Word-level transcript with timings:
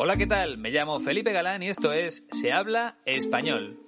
Hola, 0.00 0.16
¿qué 0.16 0.28
tal? 0.28 0.58
Me 0.58 0.70
llamo 0.70 1.00
Felipe 1.00 1.32
Galán 1.32 1.60
y 1.64 1.70
esto 1.70 1.92
es 1.92 2.24
Se 2.30 2.52
habla 2.52 2.98
español. 3.04 3.80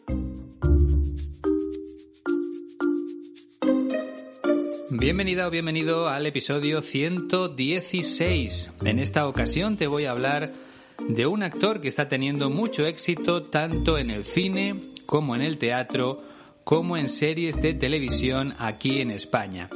Bienvenida 4.91 5.47
o 5.47 5.53
bienvenido 5.53 6.09
al 6.09 6.27
episodio 6.27 6.83
116. 6.83 8.73
En 8.85 8.99
esta 8.99 9.29
ocasión 9.29 9.77
te 9.77 9.87
voy 9.87 10.07
a 10.07 10.11
hablar 10.11 10.53
de 10.99 11.27
un 11.27 11.45
actor 11.45 11.81
que 11.81 11.87
está 11.87 12.09
teniendo 12.09 12.51
mucho 12.51 12.87
éxito 12.87 13.43
tanto 13.43 13.97
en 13.97 14.11
el 14.11 14.25
cine 14.25 14.81
como 15.07 15.37
en 15.37 15.43
el 15.43 15.59
teatro 15.59 16.25
como 16.65 16.97
en 16.97 17.09
series 17.09 17.63
de 17.63 17.75
televisión 17.75 18.57
aquí 18.59 19.01
en 19.01 19.13
España. 19.13 19.71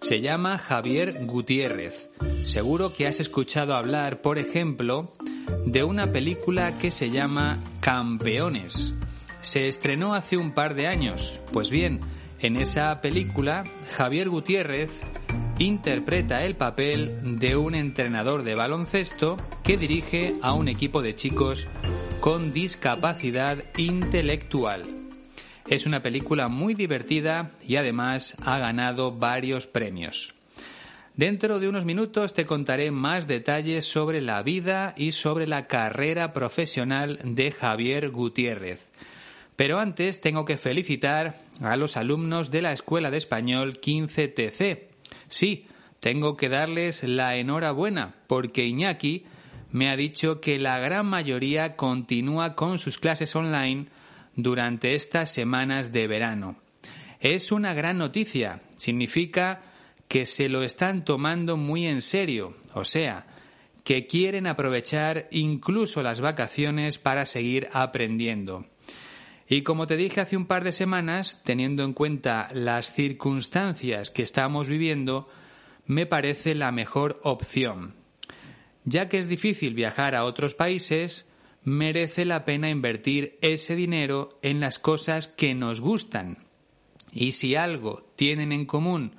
Se 0.00 0.20
llama 0.20 0.58
Javier 0.58 1.26
Gutiérrez. 1.26 2.10
Seguro 2.42 2.92
que 2.92 3.06
has 3.06 3.20
escuchado 3.20 3.76
hablar, 3.76 4.20
por 4.20 4.38
ejemplo, 4.38 5.12
de 5.64 5.84
una 5.84 6.12
película 6.12 6.78
que 6.78 6.90
se 6.90 7.10
llama 7.10 7.58
Campeones. 7.80 8.94
Se 9.40 9.68
estrenó 9.68 10.14
hace 10.14 10.36
un 10.36 10.52
par 10.52 10.74
de 10.74 10.86
años. 10.86 11.40
Pues 11.52 11.70
bien, 11.70 12.00
en 12.40 12.56
esa 12.56 13.00
película, 13.00 13.64
Javier 13.96 14.28
Gutiérrez 14.28 15.00
interpreta 15.58 16.44
el 16.44 16.54
papel 16.54 17.38
de 17.38 17.56
un 17.56 17.74
entrenador 17.74 18.42
de 18.42 18.54
baloncesto 18.54 19.36
que 19.64 19.76
dirige 19.76 20.34
a 20.42 20.52
un 20.52 20.68
equipo 20.68 21.02
de 21.02 21.14
chicos 21.14 21.66
con 22.20 22.52
discapacidad 22.52 23.64
intelectual. 23.76 24.84
Es 25.68 25.86
una 25.86 26.02
película 26.02 26.48
muy 26.48 26.74
divertida 26.74 27.50
y 27.66 27.76
además 27.76 28.36
ha 28.44 28.58
ganado 28.58 29.12
varios 29.12 29.66
premios. 29.66 30.35
Dentro 31.16 31.60
de 31.60 31.68
unos 31.68 31.86
minutos 31.86 32.34
te 32.34 32.44
contaré 32.44 32.90
más 32.90 33.26
detalles 33.26 33.86
sobre 33.86 34.20
la 34.20 34.42
vida 34.42 34.92
y 34.98 35.12
sobre 35.12 35.46
la 35.46 35.66
carrera 35.66 36.34
profesional 36.34 37.18
de 37.24 37.52
Javier 37.52 38.10
Gutiérrez. 38.10 38.90
Pero 39.56 39.78
antes 39.78 40.20
tengo 40.20 40.44
que 40.44 40.58
felicitar 40.58 41.38
a 41.62 41.76
los 41.76 41.96
alumnos 41.96 42.50
de 42.50 42.60
la 42.60 42.72
Escuela 42.72 43.10
de 43.10 43.16
Español 43.16 43.80
15TC. 43.80 44.88
Sí, 45.28 45.66
tengo 46.00 46.36
que 46.36 46.50
darles 46.50 47.02
la 47.02 47.36
enhorabuena 47.36 48.14
porque 48.26 48.66
Iñaki 48.66 49.24
me 49.72 49.88
ha 49.88 49.96
dicho 49.96 50.42
que 50.42 50.58
la 50.58 50.78
gran 50.78 51.06
mayoría 51.06 51.76
continúa 51.76 52.54
con 52.54 52.78
sus 52.78 52.98
clases 52.98 53.34
online 53.34 53.86
durante 54.34 54.94
estas 54.94 55.32
semanas 55.32 55.92
de 55.92 56.08
verano. 56.08 56.56
Es 57.20 57.52
una 57.52 57.72
gran 57.72 57.96
noticia, 57.96 58.60
significa 58.76 59.62
que 60.08 60.26
se 60.26 60.48
lo 60.48 60.62
están 60.62 61.04
tomando 61.04 61.56
muy 61.56 61.86
en 61.86 62.00
serio, 62.00 62.54
o 62.74 62.84
sea, 62.84 63.26
que 63.84 64.06
quieren 64.06 64.46
aprovechar 64.46 65.28
incluso 65.30 66.02
las 66.02 66.20
vacaciones 66.20 66.98
para 66.98 67.24
seguir 67.24 67.68
aprendiendo. 67.72 68.66
Y 69.48 69.62
como 69.62 69.86
te 69.86 69.96
dije 69.96 70.20
hace 70.20 70.36
un 70.36 70.46
par 70.46 70.64
de 70.64 70.72
semanas, 70.72 71.42
teniendo 71.44 71.84
en 71.84 71.92
cuenta 71.92 72.48
las 72.52 72.92
circunstancias 72.92 74.10
que 74.10 74.22
estamos 74.22 74.68
viviendo, 74.68 75.28
me 75.86 76.04
parece 76.04 76.56
la 76.56 76.72
mejor 76.72 77.20
opción. 77.22 77.94
Ya 78.84 79.08
que 79.08 79.18
es 79.18 79.28
difícil 79.28 79.74
viajar 79.74 80.16
a 80.16 80.24
otros 80.24 80.54
países, 80.54 81.28
merece 81.62 82.24
la 82.24 82.44
pena 82.44 82.70
invertir 82.70 83.38
ese 83.40 83.76
dinero 83.76 84.38
en 84.42 84.58
las 84.60 84.78
cosas 84.78 85.28
que 85.28 85.54
nos 85.54 85.80
gustan. 85.80 86.38
Y 87.12 87.32
si 87.32 87.54
algo 87.54 88.12
tienen 88.16 88.52
en 88.52 88.66
común 88.66 89.12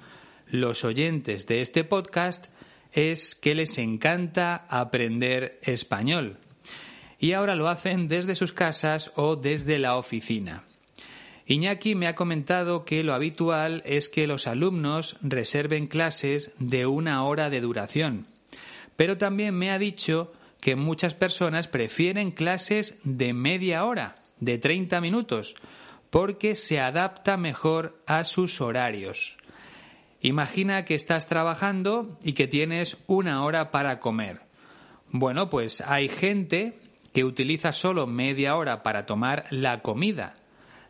los 0.50 0.84
oyentes 0.84 1.48
de 1.48 1.62
este 1.62 1.84
podcast 1.84 2.48
es 2.92 3.36
que 3.36 3.56
les 3.56 3.78
encanta 3.78 4.66
aprender 4.70 5.60
español 5.62 6.38
y 7.20 7.34
ahora 7.34 7.56
lo 7.56 7.68
hacen 7.68 8.08
desde 8.08 8.36
sus 8.36 8.54
casas 8.54 9.12
o 9.16 9.36
desde 9.36 9.80
la 9.80 9.98
oficina. 9.98 10.64
Iñaki 11.46 11.96
me 11.96 12.08
ha 12.08 12.16
comentado 12.16 12.84
que 12.84 13.04
lo 13.04 13.14
habitual 13.14 13.82
es 13.86 14.10
que 14.10 14.28
los 14.28 14.48
alumnos 14.48 15.18
reserven 15.22 15.88
clases 15.88 16.52
de 16.60 16.86
una 16.86 17.24
hora 17.24 17.50
de 17.50 17.62
duración, 17.62 18.28
pero 18.96 19.18
también 19.18 19.56
me 19.56 19.72
ha 19.72 19.80
dicho 19.80 20.34
que 20.60 20.76
muchas 20.76 21.14
personas 21.14 21.68
prefieren 21.68 22.32
clases 22.32 23.00
de 23.04 23.34
media 23.34 23.86
hora, 23.86 24.18
de 24.40 24.58
30 24.58 25.00
minutos, 25.02 25.56
porque 26.10 26.56
se 26.56 26.80
adapta 26.80 27.38
mejor 27.38 28.02
a 28.06 28.24
sus 28.24 28.60
horarios. 28.60 29.38
Imagina 30.22 30.84
que 30.86 30.96
estás 30.96 31.28
trabajando 31.28 32.18
y 32.24 32.34
que 32.34 32.48
tienes 32.48 32.98
una 33.08 33.44
hora 33.44 33.72
para 33.72 34.00
comer. 34.00 34.42
Bueno, 35.10 35.50
pues 35.50 35.82
hay 35.82 36.10
gente 36.10 36.80
que 37.14 37.24
utiliza 37.24 37.72
solo 37.72 38.08
media 38.08 38.56
hora 38.56 38.84
para 38.84 39.06
tomar 39.06 39.46
la 39.52 39.82
comida. 39.82 40.36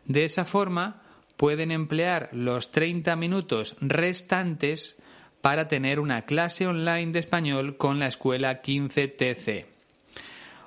De 0.04 0.24
esa 0.24 0.44
forma, 0.44 1.02
pueden 1.36 1.70
emplear 1.70 2.30
los 2.32 2.72
30 2.72 3.14
minutos 3.16 3.76
restantes 3.80 5.00
para 5.40 5.68
tener 5.68 6.00
una 6.00 6.22
clase 6.22 6.66
online 6.66 7.12
de 7.12 7.20
español 7.20 7.76
con 7.76 7.98
la 7.98 8.08
escuela 8.08 8.60
15TC. 8.60 9.66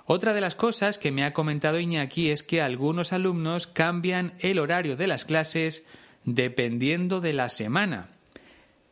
Otra 0.06 0.34
de 0.34 0.42
las 0.42 0.56
cosas 0.56 0.98
que 0.98 1.12
me 1.12 1.24
ha 1.24 1.34
comentado 1.34 1.80
Iñaki 1.80 2.30
es 2.30 2.44
que 2.44 2.62
algunos 2.62 3.14
alumnos 3.14 3.68
cambian 3.68 4.34
el 4.40 4.60
horario 4.60 4.96
de 4.96 5.08
las 5.08 5.26
clases 5.26 5.86
dependiendo 6.26 7.22
de 7.22 7.34
la 7.34 7.50
semana. 7.50 8.10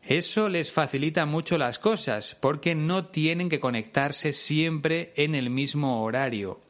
Eso 0.02 0.48
les 0.48 0.72
facilita 0.72 1.26
mucho 1.26 1.58
las 1.58 1.78
cosas 1.78 2.36
porque 2.40 2.74
no 2.74 3.06
tienen 3.06 3.48
que 3.48 3.60
conectarse 3.60 4.32
siempre 4.32 5.12
en 5.16 5.34
el 5.34 5.50
mismo 5.50 6.02
horario. 6.02 6.60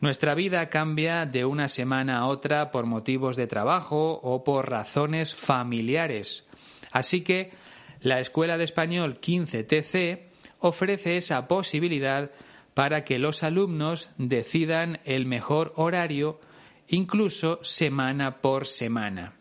Nuestra 0.00 0.34
vida 0.34 0.70
cambia 0.70 1.26
de 1.26 1.44
una 1.44 1.68
semana 1.68 2.18
a 2.18 2.26
otra 2.26 2.70
por 2.70 2.86
motivos 2.86 3.36
de 3.36 3.46
trabajo 3.46 4.18
o 4.22 4.44
por 4.44 4.70
razones 4.70 5.34
familiares. 5.34 6.44
Así 6.90 7.20
que 7.22 7.50
la 8.00 8.18
Escuela 8.18 8.56
de 8.56 8.64
Español 8.64 9.20
15TC 9.20 10.20
ofrece 10.60 11.16
esa 11.16 11.46
posibilidad 11.48 12.30
para 12.72 13.04
que 13.04 13.18
los 13.18 13.42
alumnos 13.42 14.10
decidan 14.16 15.00
el 15.04 15.26
mejor 15.26 15.72
horario 15.76 16.40
incluso 16.88 17.60
semana 17.62 18.38
por 18.40 18.66
semana. 18.66 19.34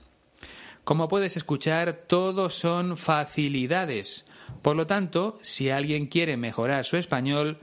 Como 0.89 1.07
puedes 1.07 1.37
escuchar, 1.37 2.05
todo 2.07 2.49
son 2.49 2.97
facilidades. 2.97 4.25
Por 4.63 4.75
lo 4.75 4.87
tanto, 4.87 5.37
si 5.43 5.69
alguien 5.69 6.07
quiere 6.07 6.35
mejorar 6.35 6.83
su 6.83 6.97
español, 6.97 7.59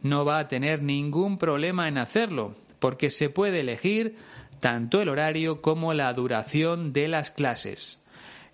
no 0.00 0.24
va 0.24 0.38
a 0.38 0.48
tener 0.48 0.82
ningún 0.82 1.36
problema 1.36 1.88
en 1.88 1.98
hacerlo, 1.98 2.54
porque 2.78 3.10
se 3.10 3.28
puede 3.28 3.60
elegir 3.60 4.16
tanto 4.60 5.02
el 5.02 5.10
horario 5.10 5.60
como 5.60 5.92
la 5.92 6.10
duración 6.14 6.94
de 6.94 7.08
las 7.08 7.30
clases. 7.30 8.00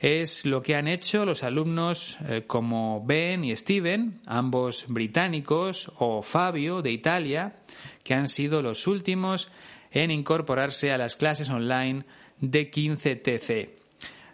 Es 0.00 0.44
lo 0.44 0.60
que 0.60 0.74
han 0.74 0.88
hecho 0.88 1.24
los 1.24 1.44
alumnos 1.44 2.18
eh, 2.28 2.42
como 2.48 3.04
Ben 3.06 3.44
y 3.44 3.54
Steven, 3.54 4.22
ambos 4.26 4.86
británicos, 4.88 5.92
o 5.98 6.20
Fabio 6.22 6.82
de 6.82 6.90
Italia, 6.90 7.54
que 8.02 8.14
han 8.14 8.26
sido 8.26 8.60
los 8.60 8.88
últimos 8.88 9.50
en 9.92 10.10
incorporarse 10.10 10.90
a 10.90 10.98
las 10.98 11.14
clases 11.14 11.48
online 11.48 12.04
de 12.40 12.68
15TC. 12.72 13.85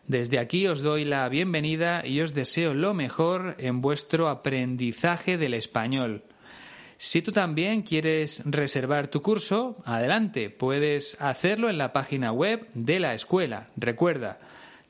Desde 0.07 0.39
aquí 0.39 0.67
os 0.67 0.83
doy 0.83 1.05
la 1.05 1.29
bienvenida 1.29 2.07
y 2.07 2.21
os 2.21 2.35
deseo 2.35 2.75
lo 2.75 2.93
mejor 2.93 3.55
en 3.59 3.81
vuestro 3.81 4.29
aprendizaje 4.29 5.39
del 5.39 5.55
español. 5.55 6.25
Si 6.97 7.23
tú 7.23 7.33
también 7.33 7.83
quieres 7.83 8.43
reservar 8.45 9.09
tu 9.09 9.23
curso, 9.23 9.79
adelante, 9.85 10.51
puedes 10.51 11.21
hacerlo 11.21 11.71
en 11.71 11.79
la 11.79 11.93
página 11.93 12.33
web 12.33 12.69
de 12.75 13.01
la 13.01 13.15
escuela. 13.15 13.69
Recuerda, 13.77 14.39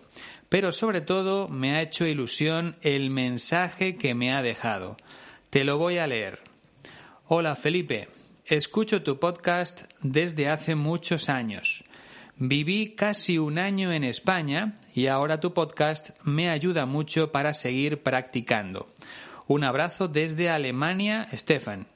pero 0.49 0.71
sobre 0.71 1.01
todo 1.01 1.49
me 1.49 1.73
ha 1.73 1.83
hecho 1.83 2.07
ilusión 2.07 2.77
el 2.83 3.11
mensaje 3.11 3.97
que 3.97 4.15
me 4.15 4.33
ha 4.33 4.43
dejado. 4.43 4.97
Te 5.51 5.65
lo 5.65 5.77
voy 5.77 5.99
a 5.99 6.07
leer. 6.07 6.39
Hola 7.27 7.57
Felipe, 7.57 8.11
escucho 8.47 9.03
tu 9.03 9.19
podcast 9.19 9.91
desde 10.03 10.49
hace 10.49 10.77
muchos 10.77 11.29
años. 11.29 11.83
Viví 12.37 12.95
casi 12.95 13.39
un 13.39 13.59
año 13.59 13.91
en 13.91 14.05
España 14.05 14.77
y 14.95 15.09
ahora 15.09 15.41
tu 15.41 15.53
podcast 15.53 16.11
me 16.23 16.49
ayuda 16.49 16.87
mucho 16.87 17.33
para 17.33 17.55
seguir 17.55 18.05
practicando. 18.05 18.95
Un 19.49 19.65
abrazo 19.65 20.07
desde 20.07 20.49
Alemania, 20.49 21.27
Stefan. 21.33 21.92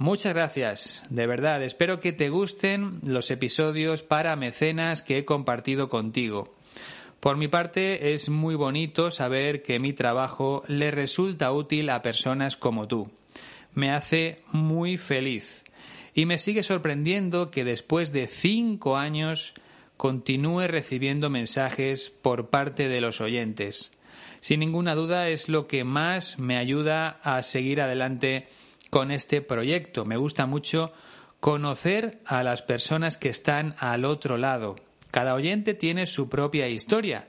Muchas 0.00 0.32
gracias, 0.32 1.02
de 1.10 1.26
verdad. 1.26 1.62
Espero 1.62 2.00
que 2.00 2.14
te 2.14 2.30
gusten 2.30 3.00
los 3.04 3.30
episodios 3.30 4.02
para 4.02 4.34
mecenas 4.34 5.02
que 5.02 5.18
he 5.18 5.24
compartido 5.26 5.90
contigo. 5.90 6.54
Por 7.20 7.36
mi 7.36 7.48
parte, 7.48 8.14
es 8.14 8.30
muy 8.30 8.54
bonito 8.54 9.10
saber 9.10 9.60
que 9.60 9.78
mi 9.78 9.92
trabajo 9.92 10.64
le 10.68 10.90
resulta 10.90 11.52
útil 11.52 11.90
a 11.90 12.00
personas 12.00 12.56
como 12.56 12.88
tú. 12.88 13.10
Me 13.74 13.92
hace 13.92 14.38
muy 14.52 14.96
feliz. 14.96 15.64
Y 16.14 16.24
me 16.24 16.38
sigue 16.38 16.62
sorprendiendo 16.62 17.50
que 17.50 17.62
después 17.62 18.10
de 18.10 18.26
cinco 18.26 18.96
años 18.96 19.52
continúe 19.98 20.66
recibiendo 20.66 21.28
mensajes 21.28 22.08
por 22.08 22.48
parte 22.48 22.88
de 22.88 23.02
los 23.02 23.20
oyentes. 23.20 23.92
Sin 24.40 24.60
ninguna 24.60 24.94
duda 24.94 25.28
es 25.28 25.50
lo 25.50 25.66
que 25.66 25.84
más 25.84 26.38
me 26.38 26.56
ayuda 26.56 27.20
a 27.22 27.42
seguir 27.42 27.82
adelante 27.82 28.48
con 28.90 29.10
este 29.10 29.40
proyecto. 29.40 30.04
Me 30.04 30.16
gusta 30.16 30.46
mucho 30.46 30.92
conocer 31.40 32.20
a 32.26 32.42
las 32.42 32.62
personas 32.62 33.16
que 33.16 33.30
están 33.30 33.74
al 33.78 34.04
otro 34.04 34.36
lado, 34.36 34.76
cada 35.10 35.34
oyente 35.34 35.74
tiene 35.74 36.06
su 36.06 36.28
propia 36.28 36.68
historia, 36.68 37.26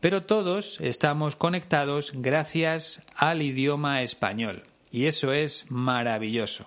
pero 0.00 0.24
todos 0.24 0.80
estamos 0.80 1.36
conectados 1.36 2.12
gracias 2.14 3.02
al 3.14 3.42
idioma 3.42 4.02
español. 4.02 4.64
Y 4.90 5.06
eso 5.06 5.32
es 5.32 5.66
maravilloso. 5.70 6.66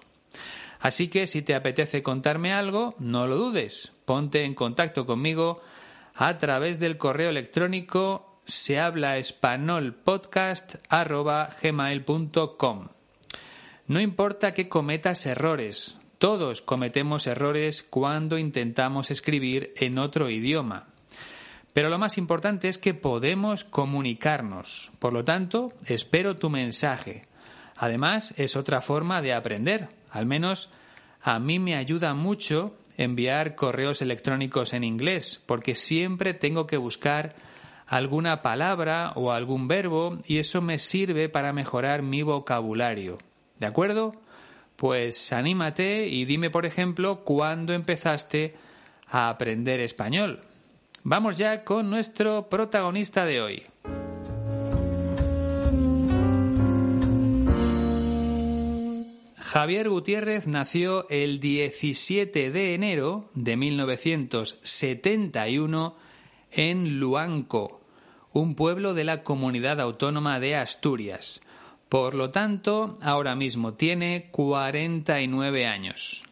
Así 0.80 1.10
que 1.10 1.28
si 1.28 1.42
te 1.42 1.56
apetece 1.56 2.04
contarme 2.04 2.54
algo, 2.54 2.96
no 3.00 3.28
lo 3.28 3.36
dudes. 3.36 3.92
Ponte 4.06 4.46
en 4.46 4.54
contacto 4.54 5.06
conmigo 5.06 5.62
a 6.14 6.38
través 6.38 6.80
del 6.80 6.98
correo 6.98 7.30
electrónico 7.30 8.40
se 8.46 8.80
No 13.88 14.02
importa 14.02 14.54
que 14.54 14.68
cometas 14.68 15.28
errores, 15.28 15.98
todos 16.18 16.64
cometemos 16.64 17.28
errores 17.28 17.84
cuando 17.84 18.40
intentamos 18.40 19.12
escribir 19.12 19.74
en 19.76 20.00
otro 20.00 20.30
idioma. 20.30 20.88
Pero 21.72 21.90
lo 21.90 22.00
más 22.00 22.18
importante 22.18 22.68
es 22.68 22.80
que 22.80 22.96
podemos 22.96 23.64
comunicarnos. 23.64 24.92
Por 24.98 25.14
lo 25.14 25.24
tanto, 25.24 25.74
espero 25.86 26.36
tu 26.36 26.50
mensaje. 26.50 27.28
Además, 27.76 28.34
es 28.38 28.56
otra 28.56 28.82
forma 28.82 29.22
de 29.22 29.34
aprender. 29.34 29.90
Al 30.10 30.26
menos 30.26 30.70
a 31.22 31.38
mí 31.40 31.60
me 31.60 31.76
ayuda 31.76 32.14
mucho 32.14 32.78
enviar 32.98 33.54
correos 33.54 34.02
electrónicos 34.02 34.74
en 34.74 34.84
inglés, 34.84 35.44
porque 35.46 35.76
siempre 35.76 36.34
tengo 36.34 36.66
que 36.66 36.78
buscar 36.78 37.36
alguna 37.86 38.42
palabra 38.42 39.12
o 39.16 39.32
algún 39.32 39.68
verbo 39.68 40.18
y 40.26 40.38
eso 40.38 40.62
me 40.62 40.80
sirve 40.80 41.30
para 41.30 41.54
mejorar 41.54 42.02
mi 42.02 42.24
vocabulario. 42.24 43.20
¿De 43.60 43.66
acuerdo? 43.66 44.14
Pues 44.76 45.32
anímate 45.32 46.08
y 46.08 46.26
dime, 46.26 46.50
por 46.50 46.66
ejemplo, 46.66 47.24
cuándo 47.24 47.72
empezaste 47.74 48.56
a 49.08 49.30
aprender 49.30 49.80
español. 49.80 50.42
Vamos 51.04 51.38
ya 51.38 51.64
con 51.64 51.90
nuestro 51.90 52.50
protagonista 52.50 53.26
de 53.26 53.42
hoy. 53.42 53.64
Javier 59.38 59.88
Gutiérrez 59.88 60.48
nació 60.48 61.08
el 61.10 61.40
17 61.40 62.52
de 62.52 62.74
enero 62.74 63.30
de 63.36 63.56
1971 63.56 65.96
en 66.52 67.00
Luanco, 67.00 67.80
un 68.34 68.56
pueblo 68.56 68.94
de 68.94 69.06
la 69.06 69.24
comunidad 69.24 69.80
autónoma 69.80 70.42
de 70.42 70.58
Asturias. 70.58 71.40
Por 71.96 72.14
lo 72.14 72.30
tanto, 72.30 72.98
ahora 73.02 73.38
mismo 73.38 73.76
tiene 73.76 74.28
49 74.30 75.66
años. 75.66 76.26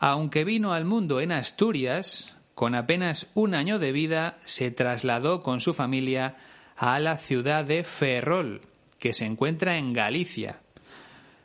Aunque 0.00 0.42
vino 0.42 0.72
al 0.72 0.84
mundo 0.84 1.20
en 1.20 1.30
Asturias, 1.30 2.36
con 2.56 2.74
apenas 2.74 3.30
un 3.34 3.54
año 3.54 3.78
de 3.78 3.92
vida 3.92 4.40
se 4.44 4.72
trasladó 4.72 5.44
con 5.44 5.60
su 5.60 5.74
familia 5.74 6.38
a 6.76 6.98
la 6.98 7.18
ciudad 7.18 7.64
de 7.64 7.84
Ferrol, 7.84 8.62
que 8.98 9.12
se 9.12 9.26
encuentra 9.26 9.78
en 9.78 9.92
Galicia. 9.92 10.58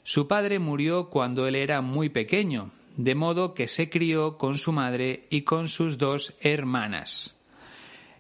Su 0.02 0.28
padre 0.28 0.58
murió 0.58 1.12
cuando 1.12 1.46
él 1.46 1.54
era 1.54 1.82
muy 1.82 2.10
pequeño, 2.10 2.72
de 2.98 3.14
modo 3.14 3.54
que 3.54 3.68
se 3.68 3.92
crió 3.92 4.40
con 4.40 4.58
su 4.58 4.72
madre 4.72 5.28
y 5.30 5.44
con 5.44 5.70
sus 5.70 6.00
dos 6.00 6.34
hermanas. 6.42 7.36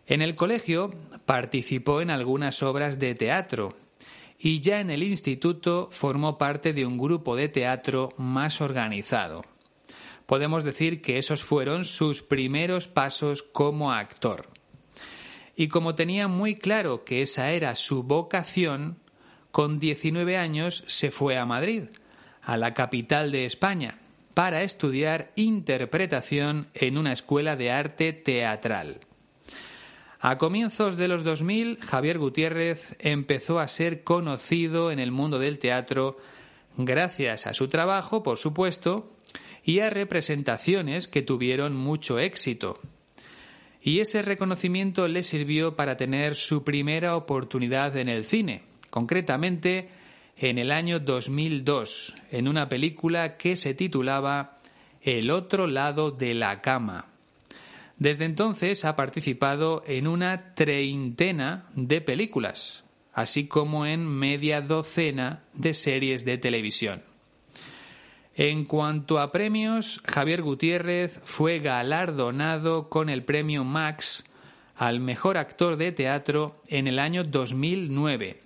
En 0.05 0.21
el 0.21 0.35
colegio 0.35 0.93
participó 1.25 2.01
en 2.01 2.11
algunas 2.11 2.61
obras 2.61 2.99
de 2.99 3.15
teatro, 3.15 3.75
y 4.37 4.59
ya 4.59 4.79
en 4.79 4.89
el 4.89 5.03
instituto 5.03 5.89
formó 5.91 6.37
parte 6.37 6.73
de 6.73 6.85
un 6.85 6.97
grupo 6.97 7.35
de 7.35 7.49
teatro 7.49 8.13
más 8.17 8.61
organizado. 8.61 9.43
Podemos 10.25 10.63
decir 10.63 11.01
que 11.01 11.17
esos 11.17 11.43
fueron 11.43 11.85
sus 11.85 12.23
primeros 12.23 12.87
pasos 12.87 13.43
como 13.43 13.91
actor. 13.91 14.49
Y 15.55 15.67
como 15.67 15.95
tenía 15.95 16.27
muy 16.27 16.55
claro 16.55 17.05
que 17.05 17.21
esa 17.21 17.51
era 17.51 17.75
su 17.75 18.03
vocación, 18.03 18.97
con 19.51 19.79
19 19.79 20.35
años 20.35 20.83
se 20.87 21.11
fue 21.11 21.37
a 21.37 21.45
Madrid, 21.45 21.83
a 22.41 22.57
la 22.57 22.73
capital 22.73 23.31
de 23.31 23.45
España, 23.45 23.99
para 24.33 24.63
estudiar 24.63 25.31
interpretación 25.35 26.67
en 26.73 26.97
una 26.97 27.13
escuela 27.13 27.55
de 27.55 27.71
arte 27.71 28.11
teatral. 28.11 28.99
A 30.27 30.39
comienzos 30.39 30.97
de 30.97 31.07
los 31.07 31.23
2000, 31.23 31.77
Javier 31.81 32.17
Gutiérrez 32.17 32.95
empezó 32.97 33.59
a 33.59 33.67
ser 33.67 34.03
conocido 34.03 34.89
en 34.89 34.97
el 34.97 35.11
mundo 35.11 35.37
del 35.37 35.59
teatro 35.59 36.17
gracias 36.77 37.45
a 37.45 37.53
su 37.53 37.67
trabajo, 37.67 38.23
por 38.23 38.39
supuesto, 38.39 39.13
y 39.63 39.81
a 39.81 39.91
representaciones 39.91 41.07
que 41.07 41.21
tuvieron 41.21 41.75
mucho 41.75 42.17
éxito. 42.17 42.79
Y 43.83 43.99
ese 43.99 44.23
reconocimiento 44.23 45.07
le 45.07 45.21
sirvió 45.21 45.75
para 45.75 45.95
tener 45.95 46.33
su 46.33 46.63
primera 46.63 47.15
oportunidad 47.15 47.95
en 47.95 48.09
el 48.09 48.23
cine, 48.23 48.63
concretamente 48.89 49.89
en 50.37 50.57
el 50.57 50.71
año 50.71 50.99
2002, 50.99 52.15
en 52.31 52.47
una 52.47 52.67
película 52.67 53.37
que 53.37 53.55
se 53.55 53.75
titulaba 53.75 54.55
El 55.03 55.29
otro 55.29 55.67
lado 55.67 56.09
de 56.09 56.33
la 56.33 56.61
cama. 56.61 57.11
Desde 57.97 58.25
entonces 58.25 58.83
ha 58.83 58.95
participado 58.95 59.83
en 59.87 60.07
una 60.07 60.53
treintena 60.53 61.67
de 61.75 62.01
películas, 62.01 62.83
así 63.13 63.47
como 63.47 63.85
en 63.85 64.05
media 64.05 64.61
docena 64.61 65.43
de 65.53 65.73
series 65.73 66.25
de 66.25 66.37
televisión. 66.37 67.03
En 68.35 68.65
cuanto 68.65 69.19
a 69.19 69.31
premios, 69.31 70.01
Javier 70.05 70.41
Gutiérrez 70.41 71.21
fue 71.23 71.59
galardonado 71.59 72.89
con 72.89 73.09
el 73.09 73.23
premio 73.23 73.63
Max 73.63 74.25
al 74.75 74.99
mejor 74.99 75.37
actor 75.37 75.77
de 75.77 75.93
teatro 75.93 76.61
en 76.67 76.87
el 76.87 76.99
año 76.99 77.23
2009. 77.23 78.41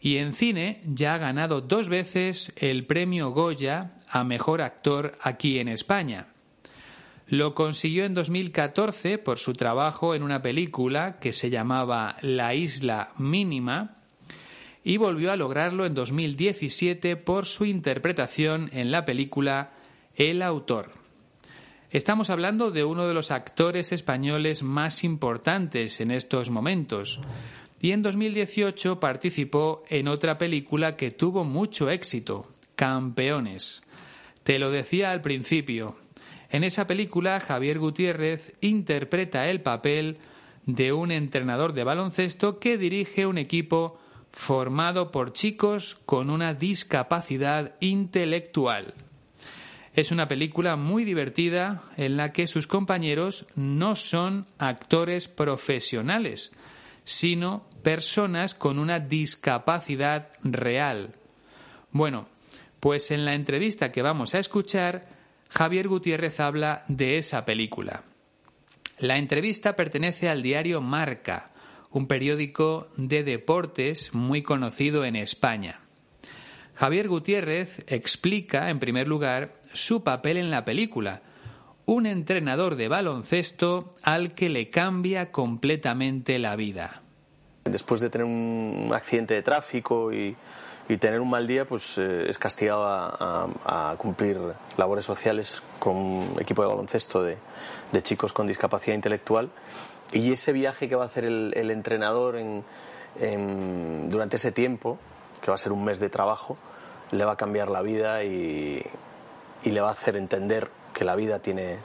Y 0.00 0.16
en 0.16 0.32
cine 0.32 0.80
ya 0.86 1.14
ha 1.14 1.18
ganado 1.18 1.60
dos 1.60 1.90
veces 1.90 2.54
el 2.56 2.86
premio 2.86 3.32
Goya 3.32 3.96
a 4.08 4.24
mejor 4.24 4.62
actor 4.62 5.18
aquí 5.20 5.58
en 5.58 5.68
España. 5.68 6.28
Lo 7.28 7.54
consiguió 7.54 8.04
en 8.04 8.14
2014 8.14 9.18
por 9.18 9.38
su 9.38 9.54
trabajo 9.54 10.14
en 10.14 10.22
una 10.22 10.42
película 10.42 11.18
que 11.18 11.32
se 11.32 11.50
llamaba 11.50 12.16
La 12.22 12.54
Isla 12.54 13.12
Mínima 13.18 13.96
y 14.84 14.98
volvió 14.98 15.32
a 15.32 15.36
lograrlo 15.36 15.86
en 15.86 15.94
2017 15.94 17.16
por 17.16 17.46
su 17.46 17.64
interpretación 17.64 18.70
en 18.72 18.92
la 18.92 19.04
película 19.04 19.72
El 20.14 20.40
autor. 20.40 20.92
Estamos 21.90 22.30
hablando 22.30 22.70
de 22.70 22.84
uno 22.84 23.08
de 23.08 23.14
los 23.14 23.32
actores 23.32 23.90
españoles 23.90 24.62
más 24.62 25.02
importantes 25.02 26.00
en 26.00 26.12
estos 26.12 26.48
momentos 26.50 27.20
y 27.80 27.90
en 27.90 28.02
2018 28.02 29.00
participó 29.00 29.82
en 29.88 30.06
otra 30.06 30.38
película 30.38 30.96
que 30.96 31.10
tuvo 31.10 31.42
mucho 31.42 31.90
éxito, 31.90 32.52
Campeones. 32.76 33.82
Te 34.44 34.60
lo 34.60 34.70
decía 34.70 35.10
al 35.10 35.22
principio, 35.22 35.96
en 36.50 36.64
esa 36.64 36.86
película, 36.86 37.40
Javier 37.40 37.78
Gutiérrez 37.78 38.54
interpreta 38.60 39.48
el 39.48 39.62
papel 39.62 40.18
de 40.64 40.92
un 40.92 41.12
entrenador 41.12 41.72
de 41.72 41.84
baloncesto 41.84 42.58
que 42.58 42.78
dirige 42.78 43.26
un 43.26 43.38
equipo 43.38 43.98
formado 44.32 45.10
por 45.10 45.32
chicos 45.32 45.98
con 46.06 46.28
una 46.30 46.54
discapacidad 46.54 47.74
intelectual. 47.80 48.94
Es 49.94 50.10
una 50.10 50.28
película 50.28 50.76
muy 50.76 51.04
divertida 51.04 51.84
en 51.96 52.18
la 52.18 52.32
que 52.32 52.46
sus 52.46 52.66
compañeros 52.66 53.46
no 53.54 53.96
son 53.96 54.46
actores 54.58 55.26
profesionales, 55.26 56.52
sino 57.04 57.64
personas 57.82 58.54
con 58.54 58.78
una 58.78 59.00
discapacidad 59.00 60.28
real. 60.42 61.14
Bueno, 61.92 62.28
Pues 62.80 63.10
en 63.10 63.24
la 63.24 63.34
entrevista 63.34 63.90
que 63.90 64.02
vamos 64.02 64.34
a 64.34 64.38
escuchar, 64.38 65.08
Javier 65.48 65.88
Gutiérrez 65.88 66.40
habla 66.40 66.84
de 66.88 67.18
esa 67.18 67.44
película. 67.44 68.04
La 68.98 69.18
entrevista 69.18 69.76
pertenece 69.76 70.28
al 70.28 70.42
diario 70.42 70.80
Marca, 70.80 71.50
un 71.90 72.06
periódico 72.06 72.88
de 72.96 73.24
deportes 73.24 74.14
muy 74.14 74.42
conocido 74.42 75.04
en 75.04 75.16
España. 75.16 75.80
Javier 76.74 77.08
Gutiérrez 77.08 77.84
explica, 77.88 78.68
en 78.70 78.78
primer 78.78 79.08
lugar, 79.08 79.60
su 79.72 80.02
papel 80.02 80.36
en 80.36 80.50
la 80.50 80.64
película, 80.64 81.22
un 81.86 82.06
entrenador 82.06 82.76
de 82.76 82.88
baloncesto 82.88 83.92
al 84.02 84.34
que 84.34 84.48
le 84.48 84.70
cambia 84.70 85.30
completamente 85.30 86.38
la 86.38 86.56
vida. 86.56 87.02
Después 87.64 88.00
de 88.00 88.10
tener 88.10 88.26
un 88.26 88.90
accidente 88.92 89.34
de 89.34 89.42
tráfico 89.42 90.12
y, 90.12 90.36
tener 90.98 91.20
un 91.20 91.28
mal 91.28 91.46
día, 91.46 91.64
pues 91.64 91.98
eh, 91.98 92.26
es 92.28 92.38
castigado 92.38 92.84
a, 92.86 93.94
cumplir 93.98 94.38
labores 94.76 95.04
sociales 95.04 95.62
con 95.80 95.96
un 95.96 96.36
equipo 96.38 96.62
de 96.62 96.68
baloncesto 96.68 97.22
de, 97.22 97.36
chicos 98.02 98.32
con 98.32 98.46
discapacidad 98.46 98.94
intelectual. 98.94 99.50
Y 100.12 100.32
ese 100.32 100.52
viaje 100.52 100.88
que 100.88 100.94
va 100.94 101.02
a 101.02 101.06
hacer 101.06 101.24
el, 101.24 101.70
entrenador 101.70 102.36
durante 103.16 104.36
ese 104.36 104.52
tiempo, 104.52 104.98
que 105.40 105.50
va 105.50 105.56
a 105.56 105.58
ser 105.58 105.72
un 105.72 105.84
mes 105.84 105.98
de 105.98 106.08
trabajo, 106.08 106.56
le 107.10 107.24
va 107.24 107.32
a 107.32 107.36
cambiar 107.36 107.70
la 107.70 107.82
vida 107.82 108.22
y, 108.22 108.82
y 109.64 109.70
le 109.70 109.80
va 109.80 109.88
a 109.88 109.92
hacer 109.92 110.16
entender 110.16 110.70
que 110.94 111.04
la 111.04 111.16
vida 111.16 111.40
tiene, 111.40 111.78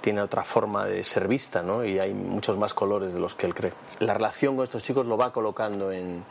tiene 0.00 0.22
otra 0.22 0.42
forma 0.42 0.84
de 0.84 1.04
ser 1.04 1.28
vista, 1.28 1.62
¿no? 1.62 1.84
Y 1.84 1.98
hay 1.98 2.12
muchos 2.12 2.58
más 2.58 2.74
colores 2.74 3.14
de 3.14 3.20
los 3.20 3.34
que 3.34 3.46
él 3.46 3.54
cree. 3.54 3.72
La 4.00 4.14
relación 4.14 4.56
con 4.56 4.64
estos 4.64 4.82
chicos 4.82 5.06
lo 5.06 5.16
va 5.16 5.32
colocando 5.32 5.92
en, 5.92 6.24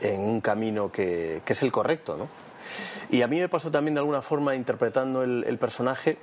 en 0.00 0.22
un 0.22 0.40
camino 0.40 0.90
que, 0.90 1.42
que, 1.44 1.52
es 1.52 1.62
el 1.62 1.72
correcto, 1.72 2.16
¿no? 2.16 2.28
Y 3.10 3.22
a 3.22 3.28
mí 3.28 3.38
me 3.40 3.48
pasó 3.48 3.70
también 3.70 3.94
de 3.94 4.00
alguna 4.00 4.22
forma 4.22 4.54
interpretando 4.54 5.22
el, 5.22 5.44
el 5.44 5.58
personaje 5.58 6.18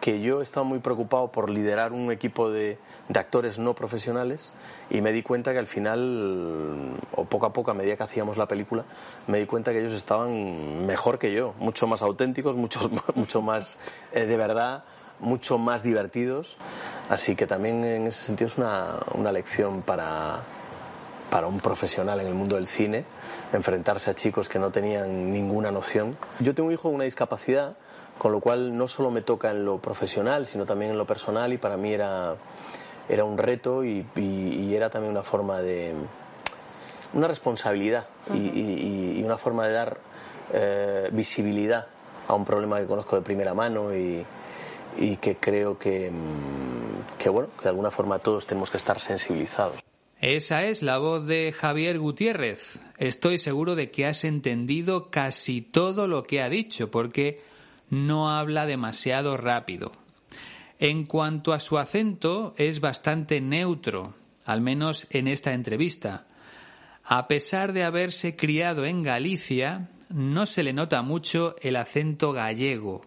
que 0.00 0.20
yo 0.20 0.42
estaba 0.42 0.64
muy 0.64 0.78
preocupado 0.78 1.28
por 1.32 1.50
liderar 1.50 1.92
un 1.92 2.12
equipo 2.12 2.50
de, 2.50 2.78
de, 3.08 3.20
actores 3.20 3.58
no 3.58 3.74
profesionales 3.74 4.52
y 4.90 5.00
me 5.00 5.12
di 5.12 5.22
cuenta 5.22 5.52
que 5.52 5.58
al 5.58 5.66
final, 5.66 6.94
o 7.16 7.24
poco 7.24 7.46
a 7.46 7.52
poco 7.52 7.72
a 7.72 7.74
medida 7.74 7.96
que 7.96 8.04
hacíamos 8.04 8.36
la 8.36 8.46
película, 8.46 8.84
me 9.26 9.38
di 9.38 9.46
cuenta 9.46 9.72
que 9.72 9.80
ellos 9.80 9.92
estaban 9.92 10.86
mejor 10.86 11.18
que 11.18 11.32
yo, 11.32 11.54
mucho 11.58 11.86
más 11.86 12.02
auténticos, 12.02 12.56
mucho, 12.56 12.88
mucho 13.14 13.42
más 13.42 13.80
eh, 14.12 14.26
de 14.26 14.36
verdad, 14.36 14.84
mucho 15.20 15.58
más 15.58 15.82
divertidos. 15.82 16.56
Así 17.08 17.34
que 17.34 17.46
también 17.46 17.84
en 17.84 18.06
ese 18.06 18.24
sentido 18.24 18.46
es 18.46 18.56
una, 18.56 19.00
una 19.14 19.32
lección 19.32 19.82
para, 19.82 20.40
para 21.30 21.46
un 21.46 21.60
profesional 21.60 22.20
en 22.20 22.26
el 22.26 22.34
mundo 22.34 22.56
del 22.56 22.66
cine, 22.66 23.04
enfrentarse 23.52 24.10
a 24.10 24.14
chicos 24.14 24.48
que 24.48 24.58
no 24.58 24.70
tenían 24.70 25.32
ninguna 25.32 25.70
noción. 25.70 26.16
Yo 26.40 26.54
tengo 26.54 26.68
un 26.68 26.72
hijo 26.72 26.84
con 26.84 26.94
una 26.94 27.04
discapacidad, 27.04 27.76
con 28.18 28.32
lo 28.32 28.40
cual 28.40 28.76
no 28.76 28.88
solo 28.88 29.10
me 29.10 29.22
toca 29.22 29.50
en 29.50 29.64
lo 29.64 29.78
profesional, 29.78 30.46
sino 30.46 30.66
también 30.66 30.92
en 30.92 30.98
lo 30.98 31.06
personal 31.06 31.52
y 31.52 31.58
para 31.58 31.76
mí 31.76 31.92
era, 31.92 32.36
era 33.08 33.24
un 33.24 33.38
reto 33.38 33.84
y, 33.84 34.06
era 34.74 34.90
también 34.90 35.12
una 35.12 35.22
forma 35.22 35.60
de... 35.60 35.94
una 37.14 37.28
responsabilidad 37.28 38.06
y, 38.32 39.22
una 39.22 39.38
forma 39.38 39.66
de 39.66 39.72
dar 39.72 39.98
eh, 40.52 41.10
visibilidad 41.12 41.86
a 42.26 42.34
un 42.34 42.44
problema 42.44 42.78
que 42.78 42.86
conozco 42.86 43.16
de 43.16 43.22
primera 43.22 43.54
mano 43.54 43.94
y, 43.94 44.24
que 45.20 45.36
creo 45.36 45.78
que, 45.78 46.10
mm, 46.10 47.18
que, 47.18 47.28
bueno, 47.28 47.50
que 47.56 47.64
de 47.64 47.68
alguna 47.68 47.90
forma 47.90 48.18
todos 48.18 48.46
tenemos 48.46 48.70
que 48.70 48.78
estar 48.78 48.98
sensibilizados. 48.98 49.87
Esa 50.20 50.64
es 50.64 50.82
la 50.82 50.98
voz 50.98 51.26
de 51.26 51.52
Javier 51.52 52.00
Gutiérrez. 52.00 52.80
Estoy 52.96 53.38
seguro 53.38 53.76
de 53.76 53.92
que 53.92 54.04
has 54.04 54.24
entendido 54.24 55.10
casi 55.10 55.62
todo 55.62 56.08
lo 56.08 56.24
que 56.24 56.42
ha 56.42 56.48
dicho, 56.48 56.90
porque 56.90 57.40
no 57.88 58.28
habla 58.28 58.66
demasiado 58.66 59.36
rápido. 59.36 59.92
En 60.80 61.06
cuanto 61.06 61.52
a 61.52 61.60
su 61.60 61.78
acento, 61.78 62.52
es 62.56 62.80
bastante 62.80 63.40
neutro, 63.40 64.14
al 64.44 64.60
menos 64.60 65.06
en 65.10 65.28
esta 65.28 65.52
entrevista. 65.52 66.26
A 67.04 67.28
pesar 67.28 67.72
de 67.72 67.84
haberse 67.84 68.34
criado 68.34 68.86
en 68.86 69.04
Galicia, 69.04 69.88
no 70.08 70.46
se 70.46 70.64
le 70.64 70.72
nota 70.72 71.00
mucho 71.02 71.54
el 71.62 71.76
acento 71.76 72.32
gallego, 72.32 73.02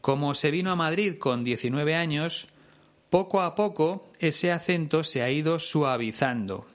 como 0.00 0.34
se 0.36 0.52
vino 0.52 0.70
a 0.70 0.76
Madrid 0.76 1.18
con 1.18 1.42
19 1.42 1.96
años, 1.96 2.46
poco 3.10 3.42
a 3.42 3.54
poco 3.54 4.08
ese 4.18 4.52
acento 4.52 5.02
se 5.02 5.22
ha 5.22 5.30
ido 5.30 5.58
suavizando. 5.58 6.66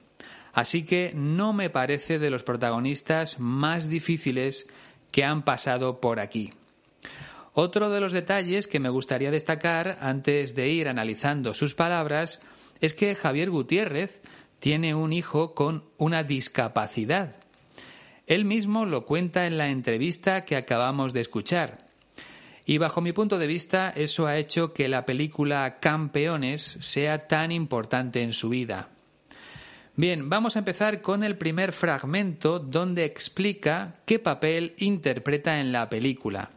Así 0.52 0.86
que 0.86 1.12
no 1.14 1.52
me 1.52 1.68
parece 1.70 2.18
de 2.18 2.30
los 2.30 2.42
protagonistas 2.42 3.40
más 3.40 3.88
difíciles 3.88 4.66
que 5.10 5.24
han 5.24 5.42
pasado 5.42 6.00
por 6.00 6.20
aquí. 6.20 6.52
Otro 7.52 7.90
de 7.90 8.00
los 8.00 8.12
detalles 8.12 8.66
que 8.66 8.80
me 8.80 8.90
gustaría 8.90 9.30
destacar 9.30 9.98
antes 10.00 10.54
de 10.54 10.68
ir 10.68 10.88
analizando 10.88 11.54
sus 11.54 11.74
palabras 11.74 12.40
es 12.80 12.92
que 12.92 13.14
Javier 13.14 13.50
Gutiérrez 13.50 14.20
tiene 14.58 14.94
un 14.94 15.12
hijo 15.12 15.54
con 15.54 15.84
una 15.96 16.22
discapacidad. 16.22 17.36
Él 18.26 18.44
mismo 18.44 18.84
lo 18.84 19.06
cuenta 19.06 19.46
en 19.46 19.56
la 19.56 19.68
entrevista 19.68 20.44
que 20.44 20.56
acabamos 20.56 21.12
de 21.12 21.20
escuchar. 21.20 21.85
Y 22.68 22.78
bajo 22.78 23.00
mi 23.00 23.12
punto 23.12 23.38
de 23.38 23.46
vista, 23.46 23.90
eso 23.90 24.26
ha 24.26 24.36
hecho 24.36 24.72
que 24.72 24.88
la 24.88 25.06
película 25.06 25.78
Campeones 25.78 26.76
sea 26.80 27.28
tan 27.28 27.52
importante 27.52 28.22
en 28.22 28.32
su 28.32 28.48
vida. 28.48 28.88
Bien, 29.94 30.28
vamos 30.28 30.56
a 30.56 30.58
empezar 30.58 31.00
con 31.00 31.22
el 31.22 31.38
primer 31.38 31.72
fragmento 31.72 32.58
donde 32.58 33.04
explica 33.04 33.94
qué 34.04 34.18
papel 34.18 34.74
interpreta 34.78 35.60
en 35.60 35.70
la 35.70 35.88
película. 35.88 36.50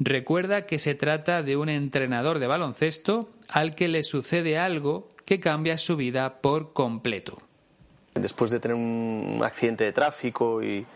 Recuerda 0.00 0.64
que 0.64 0.78
se 0.78 0.94
trata 0.94 1.42
de 1.42 1.58
un 1.58 1.68
entrenador 1.68 2.38
de 2.38 2.46
baloncesto 2.46 3.30
al 3.50 3.74
que 3.74 3.88
le 3.88 4.02
sucede 4.02 4.58
algo 4.58 5.10
que 5.26 5.40
cambia 5.40 5.76
su 5.76 5.96
vida 5.96 6.40
por 6.40 6.72
completo. 6.72 7.38
Después 8.14 8.50
de 8.50 8.60
tener 8.60 8.76
un 8.76 9.42
accidente 9.44 9.84
de 9.84 9.92
tráfico 9.92 10.62
y 10.62 10.86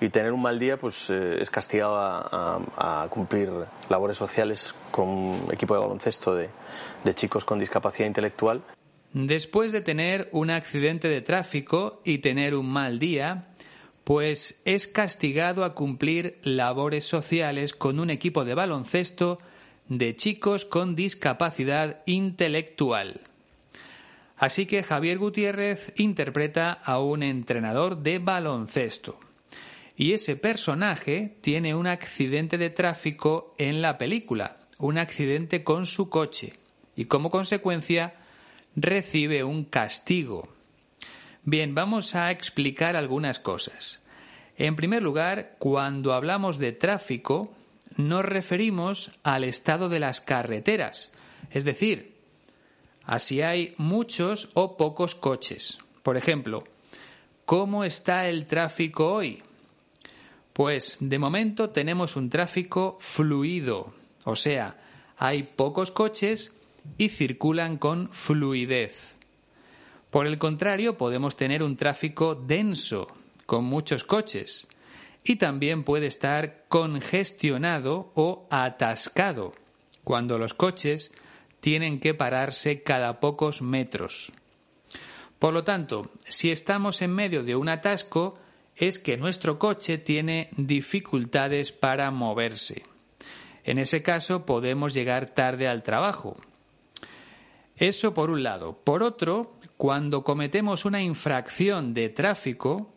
y 0.00 0.08
tener 0.08 0.32
un 0.32 0.42
mal 0.42 0.58
día 0.58 0.76
pues 0.76 1.10
eh, 1.10 1.38
es 1.40 1.50
castigado 1.50 1.96
a, 1.98 3.06
cumplir 3.10 3.50
labores 3.88 4.16
sociales 4.16 4.74
con 4.90 5.08
un 5.08 5.48
equipo 5.52 5.74
de 5.74 5.80
baloncesto 5.80 6.34
de, 6.34 6.50
de 7.04 7.14
chicos 7.14 7.44
con 7.44 7.58
discapacidad 7.58 8.06
intelectual. 8.06 8.62
Después 9.12 9.72
de 9.72 9.80
tener 9.80 10.28
un 10.32 10.50
accidente 10.50 11.08
de 11.08 11.22
tráfico 11.22 12.02
y 12.04 12.18
tener 12.18 12.54
un 12.54 12.70
mal 12.70 12.98
día, 12.98 13.48
pues 14.04 14.60
es 14.64 14.86
castigado 14.88 15.64
a 15.64 15.74
cumplir 15.74 16.38
labores 16.42 17.06
sociales 17.06 17.72
con 17.72 17.98
un 17.98 18.10
equipo 18.10 18.44
de 18.44 18.54
baloncesto 18.54 19.38
de 19.88 20.14
chicos 20.16 20.64
con 20.64 20.94
discapacidad 20.94 22.02
intelectual. 22.06 23.20
Así 24.36 24.66
que 24.66 24.82
Javier 24.82 25.16
Gutiérrez 25.16 25.94
interpreta 25.96 26.72
a 26.72 27.00
un 27.00 27.22
entrenador 27.22 28.02
de 28.02 28.18
baloncesto 28.18 29.18
y 29.96 30.12
ese 30.12 30.36
personaje 30.36 31.36
tiene 31.40 31.74
un 31.74 31.86
accidente 31.86 32.58
de 32.58 32.70
tráfico 32.70 33.54
en 33.56 33.80
la 33.80 33.96
película, 33.96 34.58
un 34.78 34.98
accidente 34.98 35.64
con 35.64 35.86
su 35.86 36.10
coche, 36.10 36.52
y 36.94 37.06
como 37.06 37.30
consecuencia 37.30 38.14
recibe 38.74 39.42
un 39.42 39.64
castigo. 39.64 40.48
Bien, 41.44 41.74
vamos 41.74 42.14
a 42.14 42.30
explicar 42.30 42.94
algunas 42.94 43.40
cosas. 43.40 44.02
En 44.58 44.76
primer 44.76 45.02
lugar, 45.02 45.56
cuando 45.58 46.12
hablamos 46.12 46.58
de 46.58 46.72
tráfico, 46.72 47.54
nos 47.96 48.24
referimos 48.24 49.12
al 49.22 49.44
estado 49.44 49.88
de 49.88 50.00
las 50.00 50.20
carreteras, 50.20 51.10
es 51.50 51.64
decir, 51.64 52.16
a 53.04 53.18
si 53.18 53.40
hay 53.40 53.74
muchos 53.78 54.50
o 54.54 54.76
pocos 54.76 55.14
coches. 55.14 55.78
Por 56.02 56.16
ejemplo, 56.16 56.64
¿cómo 57.44 57.84
está 57.84 58.28
el 58.28 58.46
tráfico 58.46 59.12
hoy? 59.12 59.42
Pues 60.56 60.96
de 61.00 61.18
momento 61.18 61.68
tenemos 61.68 62.16
un 62.16 62.30
tráfico 62.30 62.96
fluido, 62.98 63.92
o 64.24 64.34
sea, 64.36 64.78
hay 65.18 65.42
pocos 65.42 65.90
coches 65.90 66.54
y 66.96 67.10
circulan 67.10 67.76
con 67.76 68.10
fluidez. 68.10 69.16
Por 70.08 70.26
el 70.26 70.38
contrario, 70.38 70.96
podemos 70.96 71.36
tener 71.36 71.62
un 71.62 71.76
tráfico 71.76 72.34
denso, 72.34 73.06
con 73.44 73.64
muchos 73.64 74.02
coches, 74.02 74.66
y 75.22 75.36
también 75.36 75.84
puede 75.84 76.06
estar 76.06 76.64
congestionado 76.68 78.10
o 78.14 78.46
atascado, 78.48 79.52
cuando 80.04 80.38
los 80.38 80.54
coches 80.54 81.12
tienen 81.60 82.00
que 82.00 82.14
pararse 82.14 82.82
cada 82.82 83.20
pocos 83.20 83.60
metros. 83.60 84.32
Por 85.38 85.52
lo 85.52 85.64
tanto, 85.64 86.12
si 86.26 86.50
estamos 86.50 87.02
en 87.02 87.10
medio 87.10 87.42
de 87.42 87.56
un 87.56 87.68
atasco, 87.68 88.38
es 88.76 88.98
que 88.98 89.16
nuestro 89.16 89.58
coche 89.58 89.98
tiene 89.98 90.50
dificultades 90.56 91.72
para 91.72 92.10
moverse. 92.10 92.84
En 93.64 93.78
ese 93.78 94.02
caso 94.02 94.44
podemos 94.44 94.94
llegar 94.94 95.30
tarde 95.30 95.66
al 95.66 95.82
trabajo. 95.82 96.36
Eso 97.76 98.14
por 98.14 98.30
un 98.30 98.42
lado. 98.42 98.78
Por 98.84 99.02
otro, 99.02 99.54
cuando 99.76 100.22
cometemos 100.22 100.84
una 100.84 101.02
infracción 101.02 101.94
de 101.94 102.10
tráfico, 102.10 102.92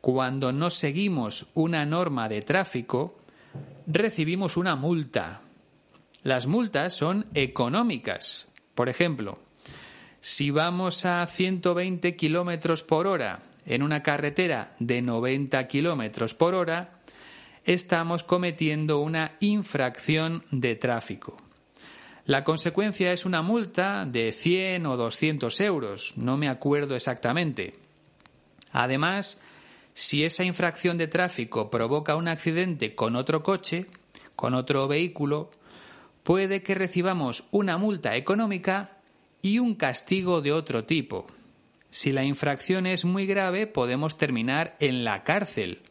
cuando 0.00 0.52
no 0.52 0.70
seguimos 0.70 1.46
una 1.54 1.86
norma 1.86 2.28
de 2.28 2.42
tráfico, 2.42 3.18
recibimos 3.86 4.56
una 4.56 4.76
multa. 4.76 5.42
Las 6.22 6.46
multas 6.46 6.94
son 6.94 7.26
económicas. 7.34 8.48
Por 8.74 8.88
ejemplo, 8.88 9.38
si 10.20 10.50
vamos 10.50 11.04
a 11.04 11.26
120 11.26 12.14
kilómetros 12.16 12.82
por 12.82 13.06
hora 13.06 13.42
en 13.66 13.82
una 13.82 14.02
carretera 14.02 14.74
de 14.78 15.02
90 15.02 15.66
kilómetros 15.68 16.34
por 16.34 16.54
hora, 16.54 17.00
estamos 17.64 18.24
cometiendo 18.24 19.00
una 19.00 19.36
infracción 19.40 20.44
de 20.50 20.74
tráfico. 20.74 21.36
La 22.24 22.44
consecuencia 22.44 23.12
es 23.12 23.24
una 23.24 23.42
multa 23.42 24.06
de 24.06 24.32
100 24.32 24.86
o 24.86 24.96
200 24.96 25.60
euros, 25.60 26.14
no 26.16 26.36
me 26.36 26.48
acuerdo 26.48 26.94
exactamente. 26.94 27.74
Además, 28.72 29.40
si 29.94 30.24
esa 30.24 30.44
infracción 30.44 30.98
de 30.98 31.08
tráfico 31.08 31.70
provoca 31.70 32.16
un 32.16 32.28
accidente 32.28 32.94
con 32.94 33.16
otro 33.16 33.42
coche, 33.42 33.86
con 34.36 34.54
otro 34.54 34.88
vehículo, 34.88 35.50
puede 36.22 36.62
que 36.62 36.74
recibamos 36.74 37.44
una 37.50 37.76
multa 37.76 38.16
económica 38.16 38.98
y 39.42 39.58
un 39.58 39.74
castigo 39.74 40.40
de 40.40 40.52
otro 40.52 40.84
tipo. 40.84 41.26
Si 41.92 42.10
la 42.10 42.24
infracción 42.24 42.86
es 42.86 43.04
muy 43.04 43.26
grave, 43.26 43.66
podemos 43.66 44.16
terminar 44.16 44.76
en 44.80 45.04
la 45.04 45.24
cárcel. 45.24 45.82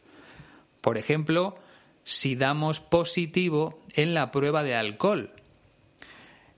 Por 0.80 0.98
ejemplo, 0.98 1.54
si 2.02 2.34
damos 2.34 2.80
positivo 2.80 3.80
en 3.94 4.12
la 4.12 4.32
prueba 4.32 4.64
de 4.64 4.74
alcohol. 4.74 5.30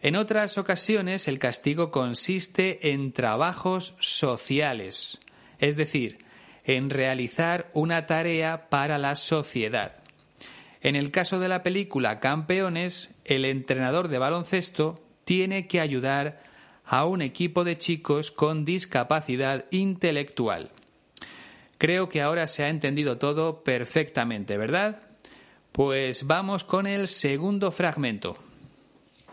En 0.00 0.16
otras 0.16 0.56
ocasiones 0.56 1.28
el 1.28 1.38
castigo 1.38 1.90
consiste 1.90 2.92
en 2.92 3.12
trabajos 3.12 3.94
sociales, 3.98 5.20
es 5.58 5.76
decir, 5.76 6.24
en 6.64 6.88
realizar 6.88 7.70
una 7.74 8.06
tarea 8.06 8.70
para 8.70 8.96
la 8.96 9.14
sociedad. 9.14 9.96
En 10.80 10.96
el 10.96 11.10
caso 11.10 11.38
de 11.38 11.48
la 11.48 11.62
película 11.62 12.18
Campeones, 12.18 13.10
el 13.26 13.44
entrenador 13.44 14.08
de 14.08 14.16
baloncesto 14.16 15.04
tiene 15.26 15.66
que 15.66 15.80
ayudar 15.80 16.42
a 16.86 17.06
un 17.06 17.22
equipo 17.22 17.64
de 17.64 17.78
chicos 17.78 18.30
con 18.30 18.64
discapacidad 18.64 19.64
intelectual. 19.70 20.70
Creo 21.78 22.08
que 22.08 22.22
ahora 22.22 22.46
se 22.46 22.64
ha 22.64 22.68
entendido 22.68 23.18
todo 23.18 23.62
perfectamente, 23.62 24.56
¿verdad? 24.56 25.00
Pues 25.72 26.26
vamos 26.26 26.64
con 26.64 26.86
el 26.86 27.08
segundo 27.08 27.70
fragmento. 27.70 28.36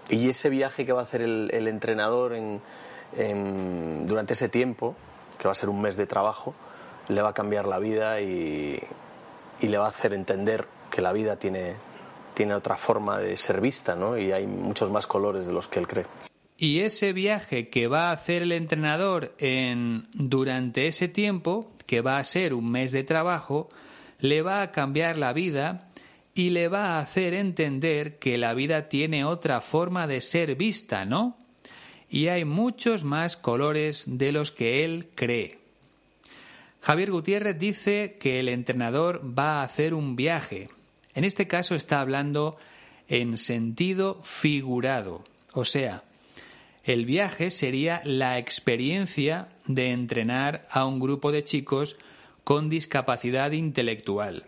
Y 0.09 0.29
ese 0.29 0.49
viaje 0.49 0.85
que 0.85 0.91
va 0.91 1.01
a 1.01 1.03
hacer 1.03 1.21
el, 1.21 1.67
entrenador 1.67 2.33
durante 3.13 4.33
ese 4.33 4.49
tiempo, 4.49 4.95
que 5.37 5.47
va 5.47 5.51
a 5.51 5.55
ser 5.55 5.69
un 5.69 5.81
mes 5.81 5.95
de 5.95 6.07
trabajo, 6.07 6.55
le 7.07 7.21
va 7.21 7.29
a 7.29 7.33
cambiar 7.33 7.67
la 7.67 7.79
vida 7.79 8.19
y, 8.21 8.81
le 9.61 9.77
va 9.77 9.85
a 9.85 9.89
hacer 9.89 10.13
entender 10.13 10.65
que 10.89 11.01
la 11.01 11.13
vida 11.13 11.35
tiene, 11.37 11.75
tiene 12.33 12.55
otra 12.55 12.75
forma 12.75 13.19
de 13.19 13.37
ser 13.37 13.61
vista, 13.61 13.95
¿no? 13.95 14.17
Y 14.17 14.31
hay 14.31 14.47
muchos 14.47 14.89
más 14.89 15.07
colores 15.07 15.45
de 15.45 15.53
los 15.53 15.67
que 15.67 15.79
él 15.79 15.87
cree. 15.87 16.05
Y 16.61 16.81
ese 16.81 17.11
viaje 17.11 17.69
que 17.69 17.87
va 17.87 18.09
a 18.09 18.11
hacer 18.11 18.43
el 18.43 18.51
entrenador 18.51 19.33
en, 19.39 20.05
durante 20.13 20.85
ese 20.85 21.07
tiempo, 21.07 21.71
que 21.87 22.01
va 22.01 22.19
a 22.19 22.23
ser 22.23 22.53
un 22.53 22.69
mes 22.69 22.91
de 22.91 23.03
trabajo, 23.03 23.67
le 24.19 24.43
va 24.43 24.61
a 24.61 24.69
cambiar 24.69 25.17
la 25.17 25.33
vida 25.33 25.89
y 26.35 26.51
le 26.51 26.67
va 26.67 26.85
a 26.85 26.99
hacer 26.99 27.33
entender 27.33 28.19
que 28.19 28.37
la 28.37 28.53
vida 28.53 28.89
tiene 28.89 29.25
otra 29.25 29.59
forma 29.59 30.05
de 30.05 30.21
ser 30.21 30.55
vista, 30.55 31.03
¿no? 31.03 31.35
Y 32.11 32.27
hay 32.27 32.45
muchos 32.45 33.03
más 33.03 33.37
colores 33.37 34.03
de 34.05 34.31
los 34.31 34.51
que 34.51 34.85
él 34.85 35.09
cree. 35.15 35.57
Javier 36.79 37.09
Gutiérrez 37.09 37.57
dice 37.57 38.17
que 38.19 38.37
el 38.37 38.49
entrenador 38.49 39.19
va 39.35 39.61
a 39.61 39.63
hacer 39.63 39.95
un 39.95 40.15
viaje. 40.15 40.69
En 41.15 41.23
este 41.23 41.47
caso 41.47 41.73
está 41.73 42.01
hablando 42.01 42.55
en 43.07 43.37
sentido 43.37 44.21
figurado. 44.21 45.23
O 45.53 45.65
sea, 45.65 46.03
el 46.83 47.05
viaje 47.05 47.51
sería 47.51 48.01
la 48.03 48.37
experiencia 48.37 49.49
de 49.67 49.91
entrenar 49.91 50.65
a 50.69 50.85
un 50.85 50.99
grupo 50.99 51.31
de 51.31 51.43
chicos 51.43 51.97
con 52.43 52.69
discapacidad 52.69 53.51
intelectual. 53.51 54.43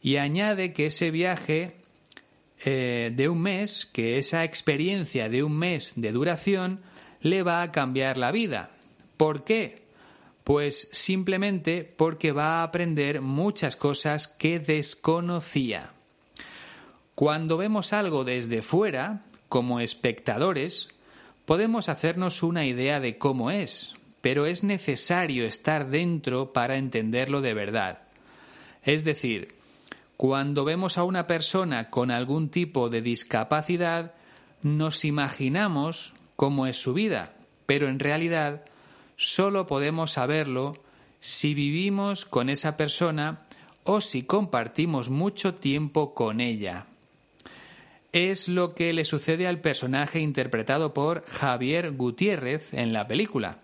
Y 0.00 0.16
añade 0.16 0.72
que 0.72 0.86
ese 0.86 1.10
viaje 1.10 1.76
eh, 2.64 3.12
de 3.14 3.28
un 3.28 3.40
mes, 3.40 3.86
que 3.86 4.18
esa 4.18 4.44
experiencia 4.44 5.28
de 5.28 5.42
un 5.42 5.56
mes 5.56 5.92
de 5.96 6.12
duración, 6.12 6.80
le 7.20 7.42
va 7.42 7.62
a 7.62 7.72
cambiar 7.72 8.16
la 8.16 8.32
vida. 8.32 8.70
¿Por 9.16 9.44
qué? 9.44 9.82
Pues 10.44 10.88
simplemente 10.92 11.84
porque 11.84 12.32
va 12.32 12.60
a 12.60 12.62
aprender 12.62 13.20
muchas 13.20 13.76
cosas 13.76 14.28
que 14.28 14.58
desconocía. 14.58 15.92
Cuando 17.14 17.58
vemos 17.58 17.92
algo 17.92 18.24
desde 18.24 18.62
fuera, 18.62 19.24
como 19.48 19.80
espectadores, 19.80 20.88
podemos 21.50 21.88
hacernos 21.88 22.44
una 22.44 22.64
idea 22.64 23.00
de 23.00 23.18
cómo 23.18 23.50
es, 23.50 23.96
pero 24.20 24.46
es 24.46 24.62
necesario 24.62 25.44
estar 25.44 25.90
dentro 25.90 26.52
para 26.52 26.76
entenderlo 26.76 27.40
de 27.40 27.54
verdad. 27.54 28.02
Es 28.84 29.02
decir, 29.02 29.56
cuando 30.16 30.64
vemos 30.64 30.96
a 30.96 31.02
una 31.02 31.26
persona 31.26 31.90
con 31.90 32.12
algún 32.12 32.50
tipo 32.50 32.88
de 32.88 33.02
discapacidad, 33.02 34.14
nos 34.62 35.04
imaginamos 35.04 36.14
cómo 36.36 36.68
es 36.68 36.80
su 36.80 36.94
vida, 36.94 37.34
pero 37.66 37.88
en 37.88 37.98
realidad 37.98 38.64
solo 39.16 39.66
podemos 39.66 40.12
saberlo 40.12 40.74
si 41.18 41.54
vivimos 41.54 42.26
con 42.26 42.48
esa 42.48 42.76
persona 42.76 43.40
o 43.82 44.00
si 44.00 44.22
compartimos 44.22 45.10
mucho 45.10 45.56
tiempo 45.56 46.14
con 46.14 46.40
ella. 46.40 46.86
Es 48.12 48.48
lo 48.48 48.74
que 48.74 48.92
le 48.92 49.04
sucede 49.04 49.46
al 49.46 49.60
personaje 49.60 50.18
interpretado 50.18 50.92
por 50.92 51.24
Javier 51.26 51.92
Gutiérrez 51.92 52.74
en 52.74 52.92
la 52.92 53.06
película. 53.06 53.58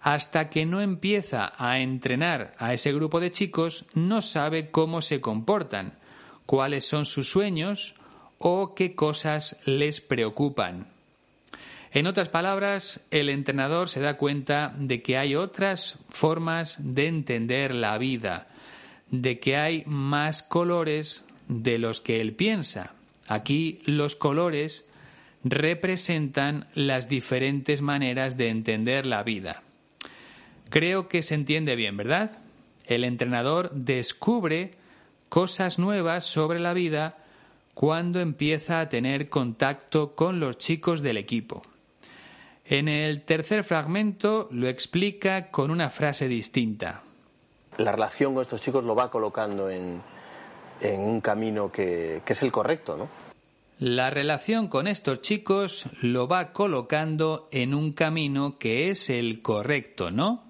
Hasta 0.00 0.50
que 0.50 0.66
no 0.66 0.80
empieza 0.80 1.52
a 1.56 1.78
entrenar 1.78 2.54
a 2.58 2.72
ese 2.74 2.92
grupo 2.92 3.20
de 3.20 3.30
chicos, 3.30 3.84
no 3.94 4.22
sabe 4.22 4.70
cómo 4.70 5.02
se 5.02 5.20
comportan, 5.20 5.92
cuáles 6.46 6.84
son 6.84 7.04
sus 7.04 7.30
sueños 7.30 7.94
o 8.38 8.74
qué 8.74 8.94
cosas 8.94 9.56
les 9.66 10.00
preocupan. 10.00 10.88
En 11.92 12.06
otras 12.06 12.28
palabras, 12.28 13.06
el 13.10 13.28
entrenador 13.28 13.88
se 13.88 14.00
da 14.00 14.16
cuenta 14.16 14.74
de 14.78 15.02
que 15.02 15.18
hay 15.18 15.34
otras 15.34 15.98
formas 16.08 16.78
de 16.80 17.08
entender 17.08 17.74
la 17.74 17.98
vida, 17.98 18.48
de 19.10 19.38
que 19.38 19.56
hay 19.56 19.84
más 19.86 20.42
colores 20.42 21.24
de 21.48 21.78
los 21.78 22.00
que 22.00 22.20
él 22.20 22.34
piensa. 22.34 22.94
Aquí 23.30 23.80
los 23.86 24.16
colores 24.16 24.84
representan 25.44 26.66
las 26.74 27.08
diferentes 27.08 27.80
maneras 27.80 28.36
de 28.36 28.48
entender 28.48 29.06
la 29.06 29.22
vida. 29.22 29.62
Creo 30.68 31.06
que 31.06 31.22
se 31.22 31.36
entiende 31.36 31.76
bien, 31.76 31.96
¿verdad? 31.96 32.38
El 32.86 33.04
entrenador 33.04 33.70
descubre 33.70 34.72
cosas 35.28 35.78
nuevas 35.78 36.24
sobre 36.24 36.58
la 36.58 36.72
vida 36.72 37.18
cuando 37.72 38.18
empieza 38.18 38.80
a 38.80 38.88
tener 38.88 39.28
contacto 39.28 40.16
con 40.16 40.40
los 40.40 40.58
chicos 40.58 41.00
del 41.00 41.16
equipo. 41.16 41.62
En 42.64 42.88
el 42.88 43.22
tercer 43.22 43.62
fragmento 43.62 44.48
lo 44.50 44.66
explica 44.66 45.52
con 45.52 45.70
una 45.70 45.88
frase 45.88 46.26
distinta. 46.26 47.04
La 47.78 47.92
relación 47.92 48.34
con 48.34 48.42
estos 48.42 48.60
chicos 48.60 48.84
lo 48.84 48.96
va 48.96 49.08
colocando 49.08 49.70
en, 49.70 50.02
un 50.82 51.20
camino 51.20 51.70
que, 51.70 52.22
que 52.24 52.32
es 52.32 52.42
el 52.42 52.52
correcto, 52.52 52.96
¿no? 52.96 53.08
La 53.78 54.10
relación 54.10 54.68
con 54.68 54.86
estos 54.86 55.22
chicos 55.22 55.86
lo 56.02 56.28
va 56.28 56.52
colocando 56.52 57.48
en 57.50 57.72
un 57.72 57.92
camino 57.92 58.58
que 58.58 58.90
es 58.90 59.08
el 59.08 59.40
correcto, 59.40 60.10
¿no? 60.10 60.44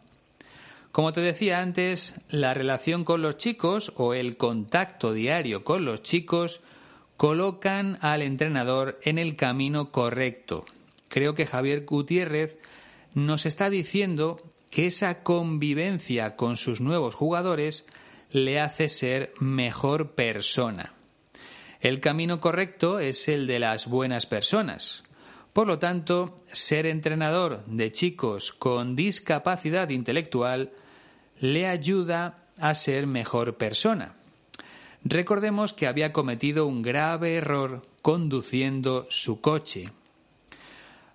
Como 0.93 1.13
te 1.13 1.21
decía 1.21 1.59
antes, 1.59 2.17
la 2.29 2.55
relación 2.55 3.05
con 3.05 3.23
los 3.23 3.37
chicos 3.37 3.93
o 3.97 4.15
el 4.15 4.37
contacto 4.37 5.13
diario 5.13 5.63
con 5.63 5.85
los 5.85 6.03
chicos 6.03 6.61
colocan 7.17 7.99
al 8.01 8.23
entrenador 8.23 8.99
en 9.05 9.19
el 9.19 9.37
camino 9.37 9.93
correcto, 9.93 10.65
creo 11.09 11.35
que 11.35 11.47
Javier 11.47 11.85
Gutiérrez 11.85 12.59
nos 13.15 13.47
está 13.47 13.71
diciendo 13.71 14.41
que 14.71 14.87
esa 14.87 15.23
convivencia 15.23 16.35
con 16.35 16.57
sus 16.57 16.81
nuevos 16.81 17.15
jugadores 17.15 17.87
le 18.31 18.61
hace 18.61 18.89
ser 18.89 19.33
mejor 19.41 20.13
persona. 20.13 20.95
El 21.81 22.01
camino 22.01 22.41
correcto 22.41 22.99
es 22.99 23.29
el 23.29 23.47
de 23.47 23.59
las 23.59 23.87
buenas 23.87 24.27
personas. 24.27 25.03
Por 25.53 25.67
lo 25.67 25.79
tanto, 25.79 26.37
ser 26.53 26.87
entrenador 26.87 27.65
de 27.67 27.91
chicos 27.91 28.53
con 28.53 28.95
discapacidad 28.95 29.89
intelectual 29.89 30.73
le 31.41 31.67
ayuda 31.67 32.45
a 32.59 32.75
ser 32.75 33.07
mejor 33.07 33.57
persona. 33.57 34.15
Recordemos 35.03 35.73
que 35.73 35.87
había 35.87 36.13
cometido 36.13 36.67
un 36.67 36.83
grave 36.83 37.37
error 37.37 37.83
conduciendo 38.03 39.07
su 39.09 39.41
coche. 39.41 39.91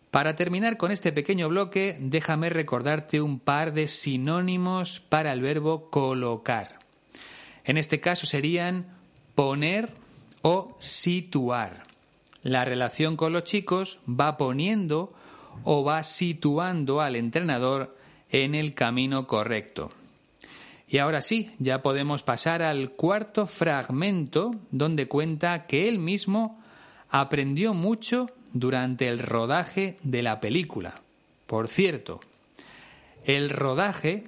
Para 0.10 0.36
terminar 0.36 0.78
con 0.78 0.91
este 0.91 1.12
pequeño 1.12 1.49
bloque, 1.49 1.97
déjame 1.99 2.49
recordarte 2.49 3.21
un 3.21 3.39
par 3.39 3.73
de 3.73 3.88
sinónimos 3.88 4.99
para 4.99 5.32
el 5.34 5.41
verbo 5.41 5.89
colocar. 5.91 6.85
En 7.65 7.78
este 7.78 7.99
caso 7.99 8.28
serían 8.28 8.86
poner 9.34 9.91
o 10.41 10.75
situar. 10.80 11.84
La 12.43 12.63
relación 12.63 13.17
con 13.17 13.34
los 13.34 13.43
chicos 13.43 13.99
va 14.08 14.38
poniendo 14.38 15.13
o 15.63 15.84
va 15.84 16.04
situando 16.04 17.01
al 17.01 17.15
entrenador 17.15 17.97
en 18.30 18.54
el 18.54 18.73
camino 18.73 19.25
correcto. 19.25 19.91
Y 20.88 20.99
ahora 20.99 21.21
sí, 21.21 21.51
ya 21.58 21.82
podemos 21.82 22.21
pasar 22.21 22.62
al 22.62 22.91
cuarto 22.91 23.47
fragmento 23.47 24.51
donde 24.69 25.08
cuenta 25.08 25.65
que 25.65 25.88
él 25.88 25.97
mismo 25.97 26.62
aprendió 27.10 27.73
mucho 27.73 28.30
durante 28.54 29.08
el 29.08 29.19
rodaje 29.19 29.97
de 30.04 30.21
la 30.21 30.39
película. 30.39 31.01
Por 31.47 31.67
cierto, 31.67 32.19
el 33.25 33.49
rodaje 33.49 34.28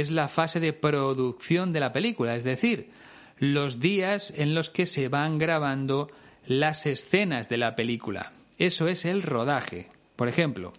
es 0.00 0.10
la 0.10 0.28
fase 0.28 0.60
de 0.60 0.72
producción 0.72 1.72
de 1.72 1.80
la 1.80 1.92
película, 1.92 2.34
es 2.34 2.44
decir, 2.44 2.90
los 3.38 3.80
días 3.80 4.32
en 4.36 4.54
los 4.54 4.70
que 4.70 4.86
se 4.86 5.08
van 5.08 5.38
grabando 5.38 6.10
las 6.46 6.86
escenas 6.86 7.48
de 7.48 7.58
la 7.58 7.76
película. 7.76 8.32
Eso 8.58 8.88
es 8.88 9.04
el 9.04 9.22
rodaje. 9.22 9.88
Por 10.16 10.28
ejemplo, 10.28 10.72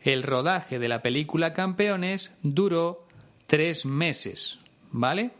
el 0.00 0.22
rodaje 0.22 0.78
de 0.78 0.88
la 0.88 1.02
película 1.02 1.52
Campeones 1.52 2.34
duró 2.42 3.06
tres 3.46 3.84
meses, 3.84 4.58
¿vale? 4.90 5.30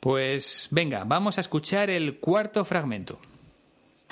Pues 0.00 0.68
venga, 0.70 1.04
vamos 1.04 1.38
a 1.38 1.40
escuchar 1.40 1.90
el 1.90 2.18
cuarto 2.18 2.64
fragmento. 2.64 3.18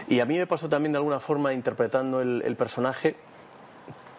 Y 0.09 0.21
a 0.21 0.27
mí 0.27 0.39
me 0.39 0.47
pasó 0.47 0.69
también 0.69 0.93
de 0.93 0.99
alguna 0.99 1.21
forma 1.21 1.53
interpretando 1.53 2.21
el, 2.21 2.57
personaje 2.57 3.17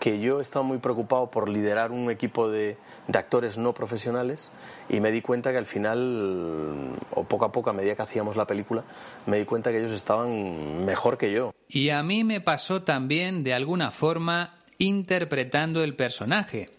que 0.04 0.20
yo 0.20 0.42
estaba 0.42 0.66
muy 0.66 0.80
preocupado 0.80 1.32
por 1.32 1.48
liderar 1.48 1.94
un 1.94 2.12
equipo 2.12 2.50
de, 2.50 2.76
de, 3.08 3.18
actores 3.18 3.58
no 3.58 3.74
profesionales 3.74 4.52
y 4.90 5.00
me 5.00 5.12
di 5.12 5.22
cuenta 5.22 5.54
que 5.54 5.58
al 5.58 5.66
final, 5.66 6.98
o 7.12 7.24
poco 7.24 7.46
a 7.46 7.54
poco, 7.54 7.70
a 7.70 7.74
medida 7.74 7.96
que 7.96 8.02
hacíamos 8.02 8.36
la 8.36 8.46
película, 8.46 8.84
me 9.28 9.38
di 9.38 9.46
cuenta 9.46 9.72
que 9.72 9.78
ellos 9.78 9.94
estaban 9.94 10.84
mejor 10.84 11.18
que 11.18 11.32
yo. 11.32 11.56
Y 11.70 11.88
a 11.88 12.04
mí 12.04 12.26
me 12.26 12.42
pasó 12.42 12.82
también, 12.82 13.46
de 13.46 13.54
alguna 13.54 13.92
forma, 13.92 14.58
interpretando 14.78 15.82
el 15.86 15.96
personaje, 15.96 16.72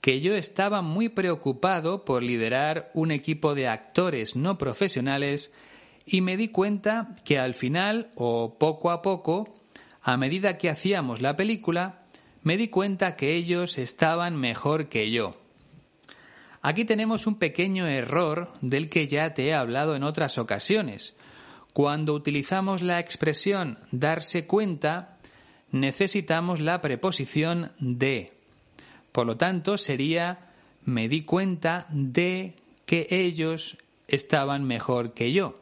que 0.00 0.20
yo 0.20 0.34
estaba 0.34 0.82
muy 0.82 1.08
preocupado 1.08 2.04
por 2.04 2.24
liderar 2.24 2.90
un 2.94 3.12
equipo 3.12 3.54
de 3.54 3.68
actores 3.68 4.34
no 4.34 4.58
profesionales 4.58 5.54
y 6.04 6.20
me 6.20 6.36
di 6.36 6.48
cuenta 6.48 7.14
que 7.24 7.38
al 7.38 7.54
final, 7.54 8.10
o 8.16 8.58
poco 8.58 8.90
a 8.90 9.02
poco, 9.02 9.54
a 10.02 10.16
medida 10.16 10.58
que 10.58 10.68
hacíamos 10.68 11.20
la 11.20 11.36
película, 11.36 12.05
me 12.46 12.56
di 12.56 12.68
cuenta 12.68 13.16
que 13.16 13.34
ellos 13.34 13.76
estaban 13.76 14.36
mejor 14.36 14.88
que 14.88 15.10
yo. 15.10 15.34
Aquí 16.62 16.84
tenemos 16.84 17.26
un 17.26 17.40
pequeño 17.40 17.88
error 17.88 18.52
del 18.60 18.88
que 18.88 19.08
ya 19.08 19.34
te 19.34 19.48
he 19.48 19.52
hablado 19.52 19.96
en 19.96 20.04
otras 20.04 20.38
ocasiones. 20.38 21.16
Cuando 21.72 22.14
utilizamos 22.14 22.82
la 22.82 23.00
expresión 23.00 23.80
darse 23.90 24.46
cuenta, 24.46 25.18
necesitamos 25.72 26.60
la 26.60 26.80
preposición 26.80 27.72
de. 27.80 28.32
Por 29.10 29.26
lo 29.26 29.36
tanto, 29.36 29.76
sería 29.76 30.52
me 30.84 31.08
di 31.08 31.22
cuenta 31.22 31.88
de 31.90 32.54
que 32.84 33.08
ellos 33.10 33.76
estaban 34.06 34.62
mejor 34.62 35.14
que 35.14 35.32
yo. 35.32 35.58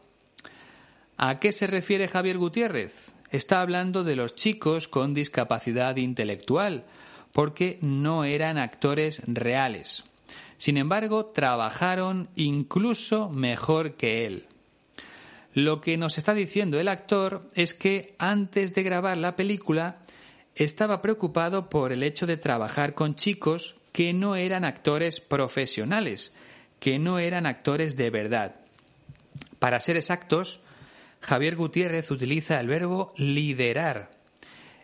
¿A 1.17 1.39
qué 1.39 1.51
se 1.51 1.67
refiere 1.67 2.09
Javier 2.09 2.37
Gutiérrez? 2.37 3.14
Está 3.35 3.63
hablando 3.63 4.05
de 4.05 4.15
los 4.15 4.37
chicos 4.37 4.87
con 4.87 5.13
discapacidad 5.13 5.97
intelectual, 5.97 6.85
porque 7.33 7.81
no 7.83 8.23
eran 8.23 8.59
actores 8.59 9.23
reales. 9.27 10.05
Sin 10.57 10.77
embargo, 10.77 11.27
trabajaron 11.27 12.29
incluso 12.37 13.31
mejor 13.31 13.95
que 13.95 14.25
él. 14.25 14.47
Lo 15.53 15.81
que 15.81 15.97
nos 15.97 16.17
está 16.17 16.33
diciendo 16.33 16.79
el 16.79 16.87
actor 16.87 17.49
es 17.57 17.75
que 17.75 18.15
antes 18.19 18.73
de 18.73 18.85
grabar 18.85 19.19
la 19.19 19.35
película 19.35 19.97
estaba 20.55 21.03
preocupado 21.03 21.69
por 21.69 21.91
el 21.91 22.05
hecho 22.05 22.29
de 22.29 22.37
trabajar 22.37 22.95
con 22.95 23.17
chicos 23.17 23.75
que 23.91 24.13
no 24.13 24.37
eran 24.37 24.65
actores 24.65 25.19
profesionales, 25.19 26.33
que 26.79 27.01
no 27.01 27.19
eran 27.19 27.47
actores 27.47 27.97
de 27.97 28.11
verdad. 28.11 28.55
Para 29.59 29.81
ser 29.81 29.97
exactos, 29.97 30.61
Javier 31.25 31.57
Gutiérrez 31.57 32.11
utiliza 32.11 32.61
el 32.61 32.69
verbo 32.69 33.15
liderar. 33.17 34.11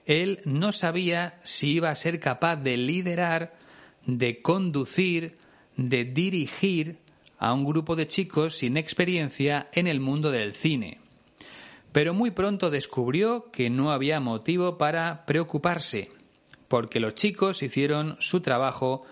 Él 0.07 0.41
no 0.47 0.73
sabía 0.73 1.39
si 1.43 1.73
iba 1.73 1.91
a 1.91 1.95
ser 1.95 2.19
capaz 2.19 2.57
de 2.57 2.79
liderar, 2.79 3.59
de 4.07 4.41
conducir, 4.41 5.37
de 5.77 6.05
dirigir 6.05 6.97
a 7.39 7.53
un 7.53 7.67
grupo 7.67 7.95
de 7.95 8.07
chicos 8.09 8.57
sin 8.57 8.79
experiencia 8.79 9.69
en 9.73 9.87
el 9.87 10.01
mundo 10.01 10.31
del 10.31 10.55
cine. 10.55 10.99
Pero 11.93 12.15
muy 12.15 12.31
pronto 12.31 12.71
descubrió 12.71 13.51
que 13.51 13.69
no 13.69 13.93
había 13.93 14.19
motivo 14.19 14.79
para 14.79 15.27
preocuparse, 15.27 16.09
porque 16.69 17.01
los 17.01 17.17
chicos 17.17 17.63
hicieron 17.63 18.17
su 18.19 18.41
trabajo 18.41 19.03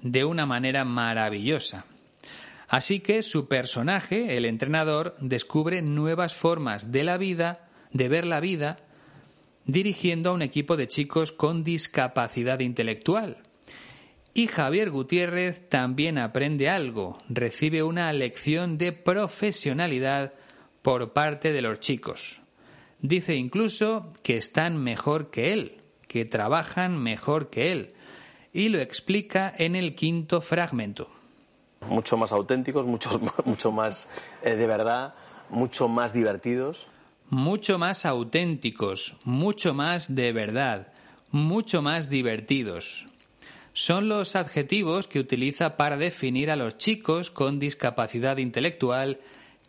de 0.00 0.24
una 0.24 0.46
manera 0.46 0.84
maravillosa. 0.84 1.86
Así 2.72 3.00
que 3.00 3.22
su 3.22 3.48
personaje, 3.48 4.38
el 4.38 4.46
entrenador, 4.46 5.14
descubre 5.20 5.82
nuevas 5.82 6.34
formas 6.34 6.90
de 6.90 7.04
la 7.04 7.18
vida, 7.18 7.68
de 7.92 8.08
ver 8.08 8.24
la 8.24 8.40
vida, 8.40 8.78
dirigiendo 9.66 10.30
a 10.30 10.32
un 10.32 10.40
equipo 10.40 10.78
de 10.78 10.88
chicos 10.88 11.32
con 11.32 11.64
discapacidad 11.64 12.60
intelectual. 12.60 13.42
Y 14.32 14.46
Javier 14.46 14.88
Gutiérrez 14.88 15.68
también 15.68 16.16
aprende 16.16 16.70
algo, 16.70 17.18
recibe 17.28 17.82
una 17.82 18.10
lección 18.14 18.78
de 18.78 18.92
profesionalidad 18.92 20.32
por 20.80 21.12
parte 21.12 21.52
de 21.52 21.60
los 21.60 21.78
chicos. 21.78 22.40
Dice 23.02 23.36
incluso 23.36 24.14
que 24.22 24.38
están 24.38 24.82
mejor 24.82 25.30
que 25.30 25.52
él, 25.52 25.82
que 26.08 26.24
trabajan 26.24 26.96
mejor 26.96 27.50
que 27.50 27.70
él, 27.70 27.92
y 28.54 28.70
lo 28.70 28.78
explica 28.78 29.52
en 29.58 29.76
el 29.76 29.94
quinto 29.94 30.40
fragmento 30.40 31.10
mucho 31.88 32.16
más 32.16 32.32
auténticos, 32.32 32.86
mucho, 32.86 33.20
mucho 33.44 33.72
más 33.72 34.08
eh, 34.42 34.54
de 34.54 34.66
verdad, 34.66 35.14
mucho 35.50 35.88
más 35.88 36.12
divertidos. 36.12 36.88
Mucho 37.30 37.78
más 37.78 38.04
auténticos, 38.04 39.14
mucho 39.24 39.72
más 39.72 40.14
de 40.14 40.32
verdad, 40.32 40.88
mucho 41.30 41.80
más 41.80 42.10
divertidos. 42.10 43.06
Son 43.72 44.08
los 44.08 44.36
adjetivos 44.36 45.08
que 45.08 45.18
utiliza 45.18 45.78
para 45.78 45.96
definir 45.96 46.50
a 46.50 46.56
los 46.56 46.76
chicos 46.76 47.30
con 47.30 47.58
discapacidad 47.58 48.36
intelectual 48.36 49.20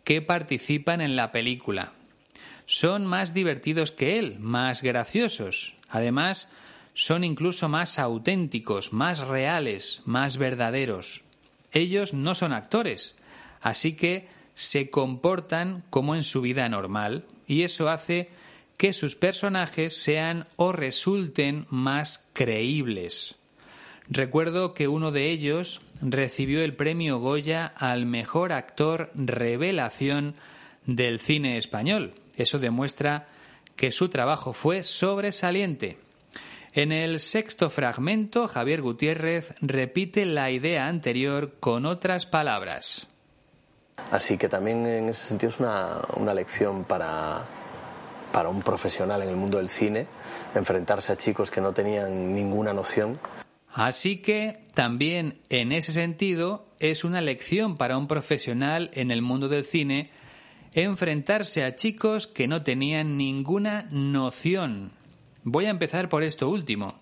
que 0.04 0.20
participan 0.20 1.00
en 1.00 1.16
la 1.16 1.32
película. 1.32 1.94
Son 2.66 3.06
más 3.06 3.32
divertidos 3.32 3.92
que 3.92 4.18
él, 4.18 4.38
más 4.40 4.82
graciosos. 4.82 5.74
Además, 5.88 6.50
son 6.92 7.24
incluso 7.24 7.68
más 7.68 7.98
auténticos, 7.98 8.92
más 8.92 9.26
reales, 9.26 10.02
más 10.04 10.36
verdaderos. 10.36 11.24
Ellos 11.74 12.14
no 12.14 12.34
son 12.34 12.54
actores, 12.54 13.14
así 13.60 13.94
que 13.94 14.28
se 14.54 14.88
comportan 14.88 15.84
como 15.90 16.14
en 16.14 16.22
su 16.22 16.40
vida 16.40 16.68
normal 16.68 17.24
y 17.46 17.62
eso 17.62 17.90
hace 17.90 18.30
que 18.76 18.92
sus 18.92 19.16
personajes 19.16 19.96
sean 19.96 20.46
o 20.56 20.72
resulten 20.72 21.66
más 21.70 22.26
creíbles. 22.32 23.34
Recuerdo 24.08 24.74
que 24.74 24.88
uno 24.88 25.12
de 25.12 25.30
ellos 25.30 25.80
recibió 26.00 26.62
el 26.62 26.74
premio 26.74 27.18
Goya 27.18 27.66
al 27.66 28.06
mejor 28.06 28.52
actor 28.52 29.10
revelación 29.14 30.34
del 30.86 31.20
cine 31.20 31.56
español. 31.56 32.14
Eso 32.36 32.58
demuestra 32.58 33.28
que 33.76 33.90
su 33.90 34.08
trabajo 34.08 34.52
fue 34.52 34.82
sobresaliente. 34.82 35.98
En 36.76 36.90
el 36.90 37.20
sexto 37.20 37.70
fragmento, 37.70 38.48
Javier 38.48 38.82
Gutiérrez 38.82 39.54
repite 39.60 40.26
la 40.26 40.50
idea 40.50 40.88
anterior 40.88 41.54
con 41.60 41.86
otras 41.86 42.26
palabras. 42.26 43.06
Así 44.10 44.36
que 44.36 44.48
también 44.48 44.84
en 44.84 45.08
ese 45.08 45.24
sentido 45.24 45.50
es 45.50 45.60
una, 45.60 46.00
una 46.16 46.34
lección 46.34 46.82
para, 46.82 47.42
para 48.32 48.48
un 48.48 48.60
profesional 48.60 49.22
en 49.22 49.28
el 49.28 49.36
mundo 49.36 49.58
del 49.58 49.68
cine, 49.68 50.08
enfrentarse 50.56 51.12
a 51.12 51.16
chicos 51.16 51.52
que 51.52 51.60
no 51.60 51.72
tenían 51.72 52.34
ninguna 52.34 52.72
noción. 52.72 53.16
Así 53.72 54.16
que 54.16 54.64
también 54.74 55.38
en 55.50 55.70
ese 55.70 55.92
sentido 55.92 56.66
es 56.80 57.04
una 57.04 57.20
lección 57.20 57.76
para 57.76 57.96
un 57.96 58.08
profesional 58.08 58.90
en 58.94 59.12
el 59.12 59.22
mundo 59.22 59.48
del 59.48 59.64
cine 59.64 60.10
enfrentarse 60.72 61.62
a 61.62 61.76
chicos 61.76 62.26
que 62.26 62.48
no 62.48 62.64
tenían 62.64 63.16
ninguna 63.16 63.86
noción 63.92 64.90
Voy 65.44 65.66
a 65.66 65.70
empezar 65.70 66.08
por 66.08 66.22
esto 66.22 66.48
último. 66.48 66.94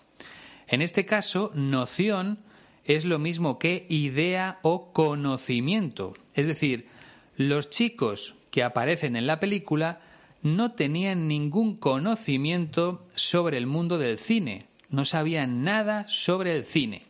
En 0.67 0.83
este 0.83 1.07
caso, 1.07 1.53
noción 1.55 2.39
es 2.85 3.05
lo 3.05 3.21
mismo 3.21 3.59
que 3.61 3.87
idea 3.89 4.59
o 4.63 4.93
conocimiento. 4.93 6.15
Es 6.35 6.49
decir, 6.49 6.89
los 7.37 7.71
chicos 7.71 8.35
que 8.51 8.65
aparecen 8.65 9.15
en 9.15 9.29
la 9.29 9.39
película 9.39 10.01
no 10.43 10.73
tenían 10.73 11.29
ningún 11.29 11.77
conocimiento 11.77 13.07
sobre 13.15 13.59
el 13.59 13.67
mundo 13.67 13.97
del 13.99 14.19
cine, 14.19 14.67
no 14.91 15.05
sabían 15.05 15.63
nada 15.63 16.09
sobre 16.09 16.57
el 16.57 16.65
cine. 16.65 17.03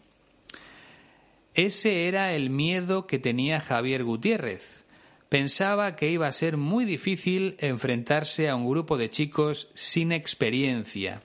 Ese 1.55 2.09
era 2.09 2.35
el 2.35 2.51
miedo 2.51 3.07
que 3.07 3.19
tenía 3.19 3.61
Javier 3.61 4.05
Gutiérrez, 4.05 4.82
pensaba 5.33 5.97
que 5.97 6.11
iba 6.11 6.27
a 6.27 6.33
ser 6.33 6.59
muy 6.59 6.85
difícil 6.85 7.57
enfrentarse 7.59 8.51
a 8.51 8.55
un 8.55 8.69
grupo 8.69 8.99
de 8.99 9.09
chicos 9.09 9.71
sin 9.73 10.13
experiencia. 10.13 11.23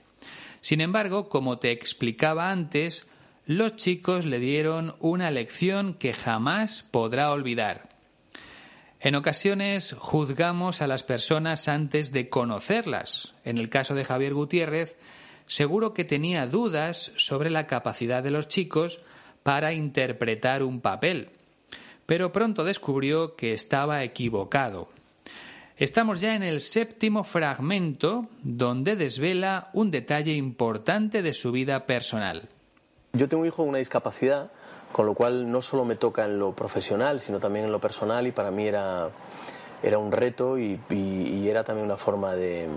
Sin 0.62 0.80
embargo, 0.80 1.28
como 1.28 1.58
te 1.58 1.72
explicaba 1.72 2.50
antes, 2.50 3.06
los 3.44 3.76
chicos 3.76 4.24
le 4.24 4.38
dieron 4.38 4.94
una 5.00 5.30
lección 5.30 5.92
que 5.92 6.14
jamás 6.14 6.82
podrá 6.90 7.30
olvidar. 7.30 7.90
En 8.98 9.14
ocasiones 9.14 9.94
juzgamos 9.98 10.80
a 10.80 10.86
las 10.86 11.02
personas 11.02 11.68
antes 11.68 12.10
de 12.10 12.30
conocerlas. 12.30 13.34
En 13.44 13.58
el 13.58 13.68
caso 13.68 13.94
de 13.94 14.06
Javier 14.06 14.32
Gutiérrez, 14.32 14.96
seguro 15.46 15.92
que 15.92 16.06
tenía 16.06 16.46
dudas 16.46 17.12
sobre 17.18 17.50
la 17.50 17.66
capacidad 17.66 18.22
de 18.22 18.30
los 18.30 18.48
chicos 18.48 19.02
para 19.42 19.74
interpretar 19.74 20.62
un 20.62 20.80
papel 20.80 21.28
pero 22.08 22.32
pronto 22.32 22.64
descubrió 22.64 23.36
que 23.36 23.52
estaba 23.52 24.02
equivocado. 24.02 24.88
Estamos 25.76 26.22
ya 26.22 26.34
en 26.34 26.42
el 26.42 26.62
séptimo 26.62 27.22
fragmento 27.22 28.28
donde 28.42 28.96
desvela 28.96 29.68
un 29.74 29.90
detalle 29.90 30.32
importante 30.32 31.20
de 31.20 31.34
su 31.34 31.52
vida 31.52 31.84
personal. 31.84 32.48
Yo 33.12 33.28
tengo 33.28 33.42
un 33.42 33.48
hijo 33.48 33.58
con 33.58 33.68
una 33.68 33.78
discapacidad, 33.78 34.50
con 34.90 35.04
lo 35.04 35.12
cual 35.12 35.52
no 35.52 35.60
solo 35.60 35.84
me 35.84 35.96
toca 35.96 36.24
en 36.24 36.38
lo 36.38 36.56
profesional, 36.56 37.20
sino 37.20 37.40
también 37.40 37.66
en 37.66 37.72
lo 37.72 37.78
personal 37.78 38.26
y 38.26 38.32
para 38.32 38.50
mí 38.50 38.66
era, 38.66 39.10
era 39.82 39.98
un 39.98 40.10
reto 40.10 40.58
y, 40.58 40.80
y 40.88 41.46
era 41.46 41.62
también 41.62 41.84
una 41.84 41.98
forma 41.98 42.34
de... 42.36 42.68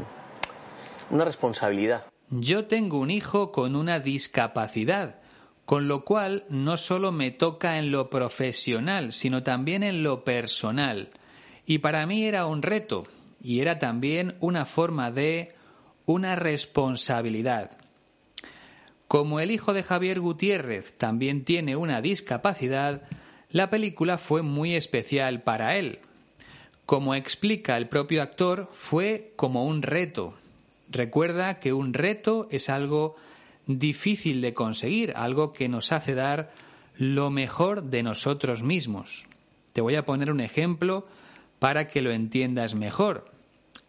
una 1.09 1.23
responsabilidad. 1.23 2.03
Yo 2.31 2.65
tengo 2.65 2.97
un 2.97 3.09
hijo 3.09 3.53
con 3.53 3.77
una 3.77 4.01
discapacidad 4.01 5.20
con 5.71 5.87
lo 5.87 6.03
cual 6.03 6.43
no 6.49 6.75
solo 6.75 7.13
me 7.13 7.31
toca 7.31 7.79
en 7.79 7.91
lo 7.91 8.09
profesional, 8.09 9.13
sino 9.13 9.41
también 9.41 9.83
en 9.83 10.03
lo 10.03 10.25
personal. 10.25 11.11
Y 11.65 11.77
para 11.77 12.05
mí 12.05 12.25
era 12.25 12.45
un 12.45 12.61
reto 12.61 13.07
y 13.41 13.61
era 13.61 13.79
también 13.79 14.35
una 14.41 14.65
forma 14.65 15.11
de 15.11 15.55
una 16.05 16.35
responsabilidad. 16.35 17.71
Como 19.07 19.39
el 19.39 19.49
hijo 19.49 19.71
de 19.71 19.83
Javier 19.83 20.19
Gutiérrez 20.19 20.97
también 20.97 21.45
tiene 21.45 21.77
una 21.77 22.01
discapacidad, 22.01 23.03
la 23.49 23.69
película 23.69 24.17
fue 24.17 24.41
muy 24.41 24.75
especial 24.75 25.41
para 25.41 25.77
él. 25.77 25.99
Como 26.85 27.15
explica 27.15 27.77
el 27.77 27.87
propio 27.87 28.21
actor, 28.23 28.69
fue 28.73 29.31
como 29.37 29.65
un 29.65 29.83
reto. 29.83 30.33
Recuerda 30.89 31.59
que 31.59 31.71
un 31.71 31.93
reto 31.93 32.49
es 32.51 32.69
algo 32.69 33.15
difícil 33.79 34.41
de 34.41 34.53
conseguir, 34.53 35.13
algo 35.15 35.53
que 35.53 35.69
nos 35.69 35.91
hace 35.91 36.15
dar 36.15 36.51
lo 36.95 37.29
mejor 37.29 37.83
de 37.83 38.03
nosotros 38.03 38.63
mismos. 38.63 39.25
Te 39.73 39.81
voy 39.81 39.95
a 39.95 40.05
poner 40.05 40.31
un 40.31 40.41
ejemplo 40.41 41.07
para 41.59 41.87
que 41.87 42.01
lo 42.01 42.11
entiendas 42.11 42.75
mejor. 42.75 43.31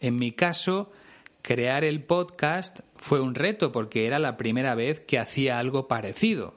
En 0.01 0.17
mi 0.17 0.33
caso, 0.33 0.93
crear 1.43 1.85
el 1.85 2.03
podcast 2.03 2.81
fue 2.97 3.21
un 3.21 3.35
reto 3.35 3.73
porque 3.73 4.07
era 4.07 4.19
la 4.19 4.37
primera 4.37 4.75
vez 4.75 5.01
que 5.01 5.19
hacía 5.19 5.59
algo 5.59 5.89
parecido. 5.89 6.55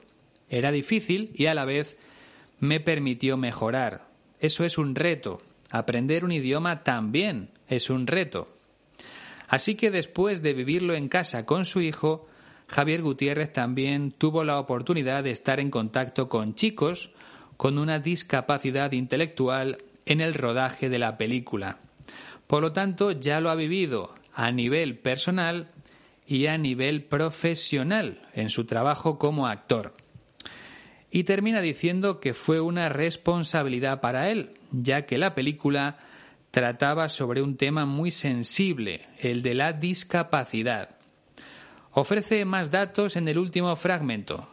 Era 0.48 0.70
difícil 0.70 1.32
y 1.34 1.46
a 1.46 1.54
la 1.54 1.64
vez 1.64 1.96
me 2.60 2.80
permitió 2.80 3.36
mejorar. 3.36 4.08
Eso 4.40 4.64
es 4.64 4.78
un 4.78 4.94
reto. 4.94 5.40
Aprender 5.70 6.24
un 6.24 6.32
idioma 6.32 6.84
también 6.84 7.50
es 7.68 7.90
un 7.90 8.06
reto. 8.06 8.48
Así 9.48 9.74
que 9.74 9.90
después 9.90 10.42
de 10.42 10.54
vivirlo 10.54 10.94
en 10.94 11.08
casa 11.08 11.46
con 11.46 11.64
su 11.64 11.80
hijo, 11.80 12.28
Javier 12.68 13.02
Gutiérrez 13.02 13.52
también 13.52 14.12
tuvo 14.12 14.44
la 14.44 14.58
oportunidad 14.58 15.24
de 15.24 15.30
estar 15.30 15.60
en 15.60 15.70
contacto 15.70 16.28
con 16.28 16.54
chicos 16.54 17.10
con 17.56 17.78
una 17.78 17.98
discapacidad 17.98 18.92
intelectual 18.92 19.78
en 20.04 20.20
el 20.20 20.34
rodaje 20.34 20.88
de 20.88 20.98
la 20.98 21.16
película. 21.16 21.78
Por 22.46 22.62
lo 22.62 22.72
tanto, 22.72 23.12
ya 23.12 23.40
lo 23.40 23.50
ha 23.50 23.54
vivido 23.54 24.14
a 24.34 24.50
nivel 24.52 24.98
personal 24.98 25.68
y 26.26 26.46
a 26.46 26.58
nivel 26.58 27.04
profesional 27.04 28.20
en 28.34 28.50
su 28.50 28.64
trabajo 28.66 29.18
como 29.18 29.46
actor. 29.46 29.94
Y 31.10 31.24
termina 31.24 31.60
diciendo 31.60 32.20
que 32.20 32.34
fue 32.34 32.60
una 32.60 32.88
responsabilidad 32.88 34.00
para 34.00 34.30
él, 34.30 34.54
ya 34.70 35.06
que 35.06 35.18
la 35.18 35.34
película 35.34 35.98
trataba 36.50 37.08
sobre 37.08 37.42
un 37.42 37.56
tema 37.56 37.86
muy 37.86 38.10
sensible, 38.10 39.06
el 39.18 39.42
de 39.42 39.54
la 39.54 39.72
discapacidad. 39.72 40.95
Ofrece 41.98 42.44
más 42.44 42.70
datos 42.70 43.16
en 43.16 43.26
el 43.26 43.38
último 43.38 43.74
fragmento. 43.74 44.46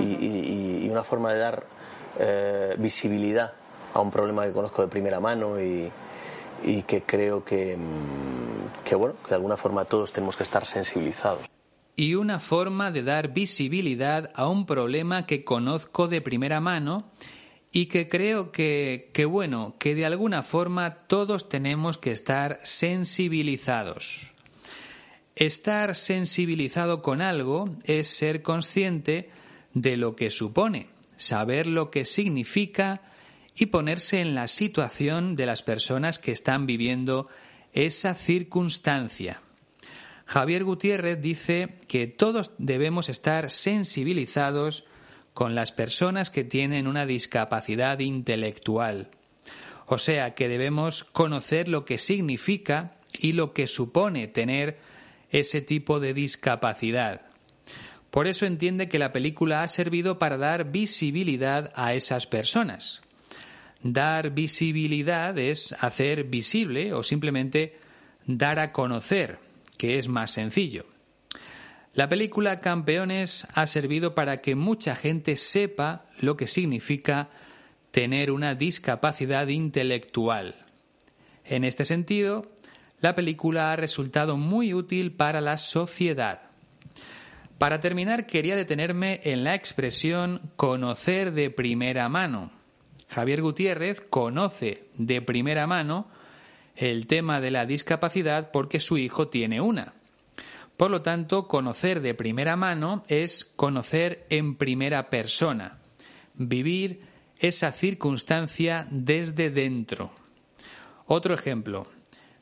Y, 0.00 0.88
una 0.88 1.04
forma 1.04 1.32
de 1.32 1.38
dar 1.38 1.64
eh, 2.18 2.74
visibilidad 2.78 3.52
a 3.94 4.00
un 4.00 4.10
problema 4.10 4.44
que 4.44 4.52
conozco 4.52 4.82
de 4.82 4.88
primera 4.88 5.20
mano 5.20 5.60
y, 5.60 5.92
que 6.82 7.02
creo 7.02 7.44
que, 7.44 7.76
mm, 7.76 8.82
que, 8.84 8.96
bueno, 8.96 9.14
que 9.22 9.28
de 9.28 9.34
alguna 9.36 9.56
forma 9.56 9.84
todos 9.84 10.12
tenemos 10.12 10.36
que 10.36 10.42
estar 10.42 10.66
sensibilizados. 10.66 11.46
Y 11.94 12.16
una 12.16 12.40
forma 12.40 12.90
de 12.90 13.04
dar 13.04 13.28
visibilidad 13.32 14.32
a 14.34 14.48
un 14.48 14.66
problema 14.66 15.26
que 15.26 15.44
conozco 15.44 16.08
de 16.08 16.20
primera 16.22 16.60
mano 16.60 17.04
y 17.70 17.86
que 17.86 18.08
creo 18.08 18.50
que, 18.50 19.10
que, 19.12 19.26
bueno, 19.26 19.76
que 19.78 19.94
de 19.94 20.06
alguna 20.06 20.42
forma 20.42 21.06
todos 21.06 21.48
tenemos 21.48 21.98
que 21.98 22.10
estar 22.10 22.58
sensibilizados. 22.64 24.34
Estar 25.38 25.94
sensibilizado 25.94 27.00
con 27.00 27.22
algo 27.22 27.76
es 27.84 28.08
ser 28.08 28.42
consciente 28.42 29.30
de 29.72 29.96
lo 29.96 30.16
que 30.16 30.30
supone, 30.30 30.88
saber 31.16 31.68
lo 31.68 31.92
que 31.92 32.04
significa 32.04 33.02
y 33.54 33.66
ponerse 33.66 34.20
en 34.20 34.34
la 34.34 34.48
situación 34.48 35.36
de 35.36 35.46
las 35.46 35.62
personas 35.62 36.18
que 36.18 36.32
están 36.32 36.66
viviendo 36.66 37.28
esa 37.72 38.16
circunstancia. 38.16 39.40
Javier 40.26 40.64
Gutiérrez 40.64 41.20
dice 41.20 41.76
que 41.86 42.08
todos 42.08 42.50
debemos 42.58 43.08
estar 43.08 43.48
sensibilizados 43.48 44.86
con 45.34 45.54
las 45.54 45.70
personas 45.70 46.30
que 46.30 46.42
tienen 46.42 46.88
una 46.88 47.06
discapacidad 47.06 48.00
intelectual. 48.00 49.08
O 49.86 49.98
sea, 49.98 50.34
que 50.34 50.48
debemos 50.48 51.04
conocer 51.04 51.68
lo 51.68 51.84
que 51.84 51.98
significa 51.98 52.96
y 53.16 53.34
lo 53.34 53.52
que 53.52 53.68
supone 53.68 54.26
tener 54.26 54.87
ese 55.30 55.60
tipo 55.60 56.00
de 56.00 56.14
discapacidad. 56.14 57.22
Por 58.10 58.26
eso 58.26 58.46
entiende 58.46 58.88
que 58.88 58.98
la 58.98 59.12
película 59.12 59.62
ha 59.62 59.68
servido 59.68 60.18
para 60.18 60.36
dar 60.38 60.70
visibilidad 60.70 61.72
a 61.74 61.94
esas 61.94 62.26
personas. 62.26 63.02
Dar 63.82 64.30
visibilidad 64.30 65.38
es 65.38 65.74
hacer 65.78 66.24
visible 66.24 66.92
o 66.92 67.02
simplemente 67.02 67.76
dar 68.26 68.58
a 68.58 68.72
conocer, 68.72 69.38
que 69.76 69.98
es 69.98 70.08
más 70.08 70.30
sencillo. 70.30 70.86
La 71.94 72.08
película 72.08 72.60
Campeones 72.60 73.46
ha 73.54 73.66
servido 73.66 74.14
para 74.14 74.40
que 74.40 74.54
mucha 74.54 74.96
gente 74.96 75.36
sepa 75.36 76.06
lo 76.20 76.36
que 76.36 76.46
significa 76.46 77.30
tener 77.90 78.30
una 78.30 78.54
discapacidad 78.54 79.48
intelectual. 79.48 80.54
En 81.44 81.64
este 81.64 81.84
sentido, 81.84 82.50
la 83.00 83.14
película 83.14 83.72
ha 83.72 83.76
resultado 83.76 84.36
muy 84.36 84.74
útil 84.74 85.12
para 85.12 85.40
la 85.40 85.56
sociedad. 85.56 86.42
Para 87.58 87.80
terminar, 87.80 88.26
quería 88.26 88.56
detenerme 88.56 89.20
en 89.24 89.44
la 89.44 89.54
expresión 89.54 90.52
conocer 90.56 91.32
de 91.32 91.50
primera 91.50 92.08
mano. 92.08 92.52
Javier 93.08 93.42
Gutiérrez 93.42 94.00
conoce 94.00 94.84
de 94.96 95.22
primera 95.22 95.66
mano 95.66 96.08
el 96.76 97.06
tema 97.06 97.40
de 97.40 97.50
la 97.50 97.66
discapacidad 97.66 98.50
porque 98.52 98.78
su 98.78 98.98
hijo 98.98 99.28
tiene 99.28 99.60
una. 99.60 99.94
Por 100.76 100.92
lo 100.92 101.02
tanto, 101.02 101.48
conocer 101.48 102.00
de 102.00 102.14
primera 102.14 102.54
mano 102.54 103.02
es 103.08 103.44
conocer 103.44 104.26
en 104.30 104.54
primera 104.54 105.10
persona, 105.10 105.78
vivir 106.34 107.02
esa 107.38 107.72
circunstancia 107.72 108.84
desde 108.90 109.50
dentro. 109.50 110.12
Otro 111.06 111.34
ejemplo, 111.34 111.88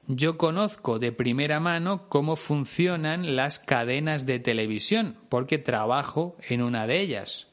yo 0.08 0.38
conozco 0.38 0.98
de 0.98 1.12
primera 1.12 1.58
mano 1.60 2.08
cómo 2.08 2.36
funcionan 2.36 3.34
las 3.36 3.58
cadenas 3.58 4.24
de 4.24 4.38
televisión, 4.38 5.16
porque 5.28 5.58
trabajo 5.58 6.36
en 6.48 6.62
una 6.62 6.86
de 6.86 7.00
ellas. 7.00 7.48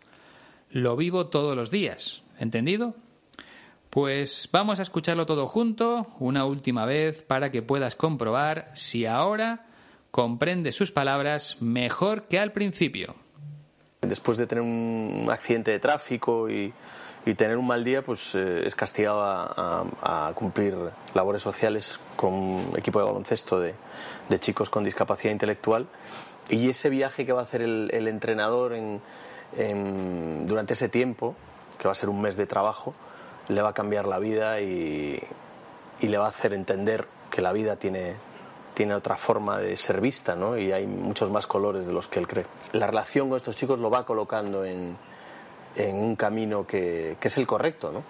Lo 0.69 0.95
vivo 0.95 1.27
todos 1.27 1.55
los 1.55 1.71
días. 1.71 2.23
¿Entendido? 2.39 2.95
Pues 3.89 4.49
vamos 4.51 4.79
a 4.79 4.81
escucharlo 4.81 5.25
todo 5.25 5.45
junto 5.45 6.07
una 6.19 6.45
última 6.45 6.85
vez 6.85 7.21
para 7.21 7.51
que 7.51 7.61
puedas 7.61 7.95
comprobar 7.95 8.69
si 8.73 9.05
ahora 9.05 9.67
comprende 10.09 10.71
sus 10.71 10.91
palabras 10.91 11.57
mejor 11.61 12.27
que 12.27 12.39
al 12.39 12.51
principio. 12.51 13.15
Después 14.01 14.37
de 14.37 14.47
tener 14.47 14.63
un 14.63 15.27
accidente 15.31 15.71
de 15.71 15.79
tráfico 15.79 16.49
y 16.49 16.73
y 17.25 17.35
tener 17.35 17.57
un 17.57 17.67
mal 17.67 17.83
día 17.83 18.01
pues 18.01 18.35
eh, 18.35 18.63
es 18.65 18.75
castigado 18.75 19.21
a, 19.23 20.31
cumplir 20.35 20.75
labores 21.13 21.41
sociales 21.41 21.99
con 22.15 22.61
equipo 22.75 22.99
de 22.99 23.05
baloncesto 23.05 23.59
de, 23.59 23.73
chicos 24.39 24.69
con 24.69 24.83
discapacidad 24.83 25.31
intelectual 25.31 25.87
y 26.49 26.69
ese 26.69 26.89
viaje 26.89 27.25
que 27.25 27.31
va 27.31 27.41
a 27.41 27.43
hacer 27.43 27.61
el, 27.61 28.07
entrenador 28.07 28.73
durante 29.55 30.73
ese 30.73 30.89
tiempo, 30.89 31.35
que 31.77 31.87
va 31.87 31.93
a 31.93 31.95
ser 31.95 32.09
un 32.09 32.21
mes 32.21 32.35
de 32.35 32.45
trabajo, 32.45 32.93
le 33.47 33.61
va 33.61 33.69
a 33.69 33.73
cambiar 33.73 34.07
la 34.07 34.19
vida 34.19 34.59
y, 34.59 35.21
y 36.01 36.07
le 36.07 36.17
va 36.17 36.25
a 36.25 36.29
hacer 36.29 36.53
entender 36.53 37.07
que 37.31 37.41
la 37.41 37.53
vida 37.53 37.77
tiene, 37.77 38.15
tiene 38.73 38.93
otra 38.93 39.15
forma 39.15 39.57
de 39.59 39.77
ser 39.77 40.01
vista, 40.01 40.35
¿no? 40.35 40.57
Y 40.57 40.71
hay 40.73 40.85
muchos 40.85 41.31
más 41.31 41.47
colores 41.47 41.87
de 41.87 41.93
los 41.93 42.07
que 42.07 42.19
él 42.19 42.27
cree. 42.27 42.45
La 42.73 42.87
relación 42.87 43.29
con 43.29 43.37
estos 43.37 43.55
chicos 43.55 43.79
lo 43.79 43.89
va 43.89 44.05
colocando 44.05 44.65
en, 44.65 44.97
en 45.75 45.97
un 45.97 46.15
camino 46.15 46.65
que, 46.65 47.17
que, 47.19 47.27
es 47.27 47.37
el 47.37 47.47
correcto, 47.47 47.91
¿no? 47.91 48.03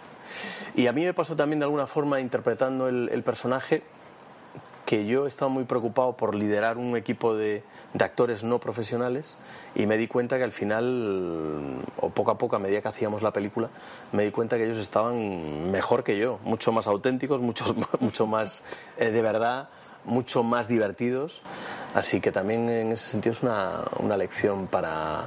Y 0.75 0.87
a 0.87 0.93
mí 0.93 1.03
me 1.03 1.13
pasó 1.13 1.35
también 1.35 1.59
de 1.59 1.65
alguna 1.65 1.87
forma 1.87 2.19
interpretando 2.19 2.87
el, 2.87 3.09
el 3.11 3.23
personaje 3.23 3.83
que 4.85 5.05
yo 5.05 5.27
estaba 5.27 5.49
muy 5.49 5.63
preocupado 5.63 6.17
por 6.17 6.35
liderar 6.35 6.77
un 6.77 6.97
equipo 6.97 7.35
de, 7.35 7.63
de, 7.93 8.05
actores 8.05 8.43
no 8.43 8.59
profesionales 8.59 9.37
y 9.75 9.85
me 9.85 9.97
di 9.97 10.07
cuenta 10.07 10.37
que 10.37 10.43
al 10.43 10.51
final, 10.51 11.81
o 12.01 12.09
poco 12.09 12.31
a 12.31 12.37
poco 12.37 12.57
a 12.57 12.59
medida 12.59 12.81
que 12.81 12.89
hacíamos 12.89 13.21
la 13.21 13.31
película, 13.31 13.69
me 14.11 14.23
di 14.23 14.31
cuenta 14.31 14.57
que 14.57 14.65
ellos 14.65 14.77
estaban 14.77 15.71
mejor 15.71 16.03
que 16.03 16.17
yo, 16.17 16.39
mucho 16.43 16.71
más 16.71 16.87
auténticos, 16.87 17.41
mucho, 17.41 17.73
mucho 17.99 18.27
más 18.27 18.63
eh, 18.97 19.11
de 19.11 19.21
verdad, 19.21 19.69
mucho 20.05 20.43
más 20.43 20.67
divertidos. 20.67 21.41
Así 21.95 22.19
que 22.19 22.31
también 22.31 22.69
en 22.69 22.91
ese 22.91 23.09
sentido 23.09 23.31
es 23.31 23.41
una, 23.41 23.85
una 23.99 24.17
lección 24.17 24.67
para, 24.67 25.25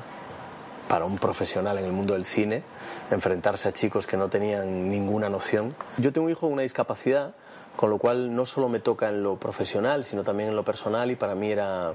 para 0.89 1.05
un 1.05 1.19
profesional 1.19 1.79
en 1.79 1.85
el 1.85 1.93
mundo 1.93 2.15
del 2.15 2.25
cine, 2.25 2.63
enfrentarse 3.11 3.69
a 3.69 3.73
chicos 3.73 4.07
que 4.07 4.17
no 4.17 4.29
tenían 4.29 4.91
ninguna 4.91 5.29
noción. 5.29 5.75
Yo 5.99 6.13
tengo 6.13 6.27
un 6.27 6.31
hijo 6.33 6.43
con 6.43 6.53
una 6.53 6.63
discapacidad 6.63 7.35
con 7.77 7.91
lo 7.91 7.99
cual 7.99 8.35
no 8.35 8.47
solo 8.47 8.69
me 8.69 8.81
toca 8.81 9.09
en 9.09 9.23
lo 9.23 9.37
profesional, 9.37 10.05
sino 10.05 10.25
también 10.25 10.49
en 10.49 10.57
lo 10.57 10.65
personal 10.65 11.11
y 11.11 11.17
para 11.17 11.35
mí 11.35 11.51
era, 11.51 11.93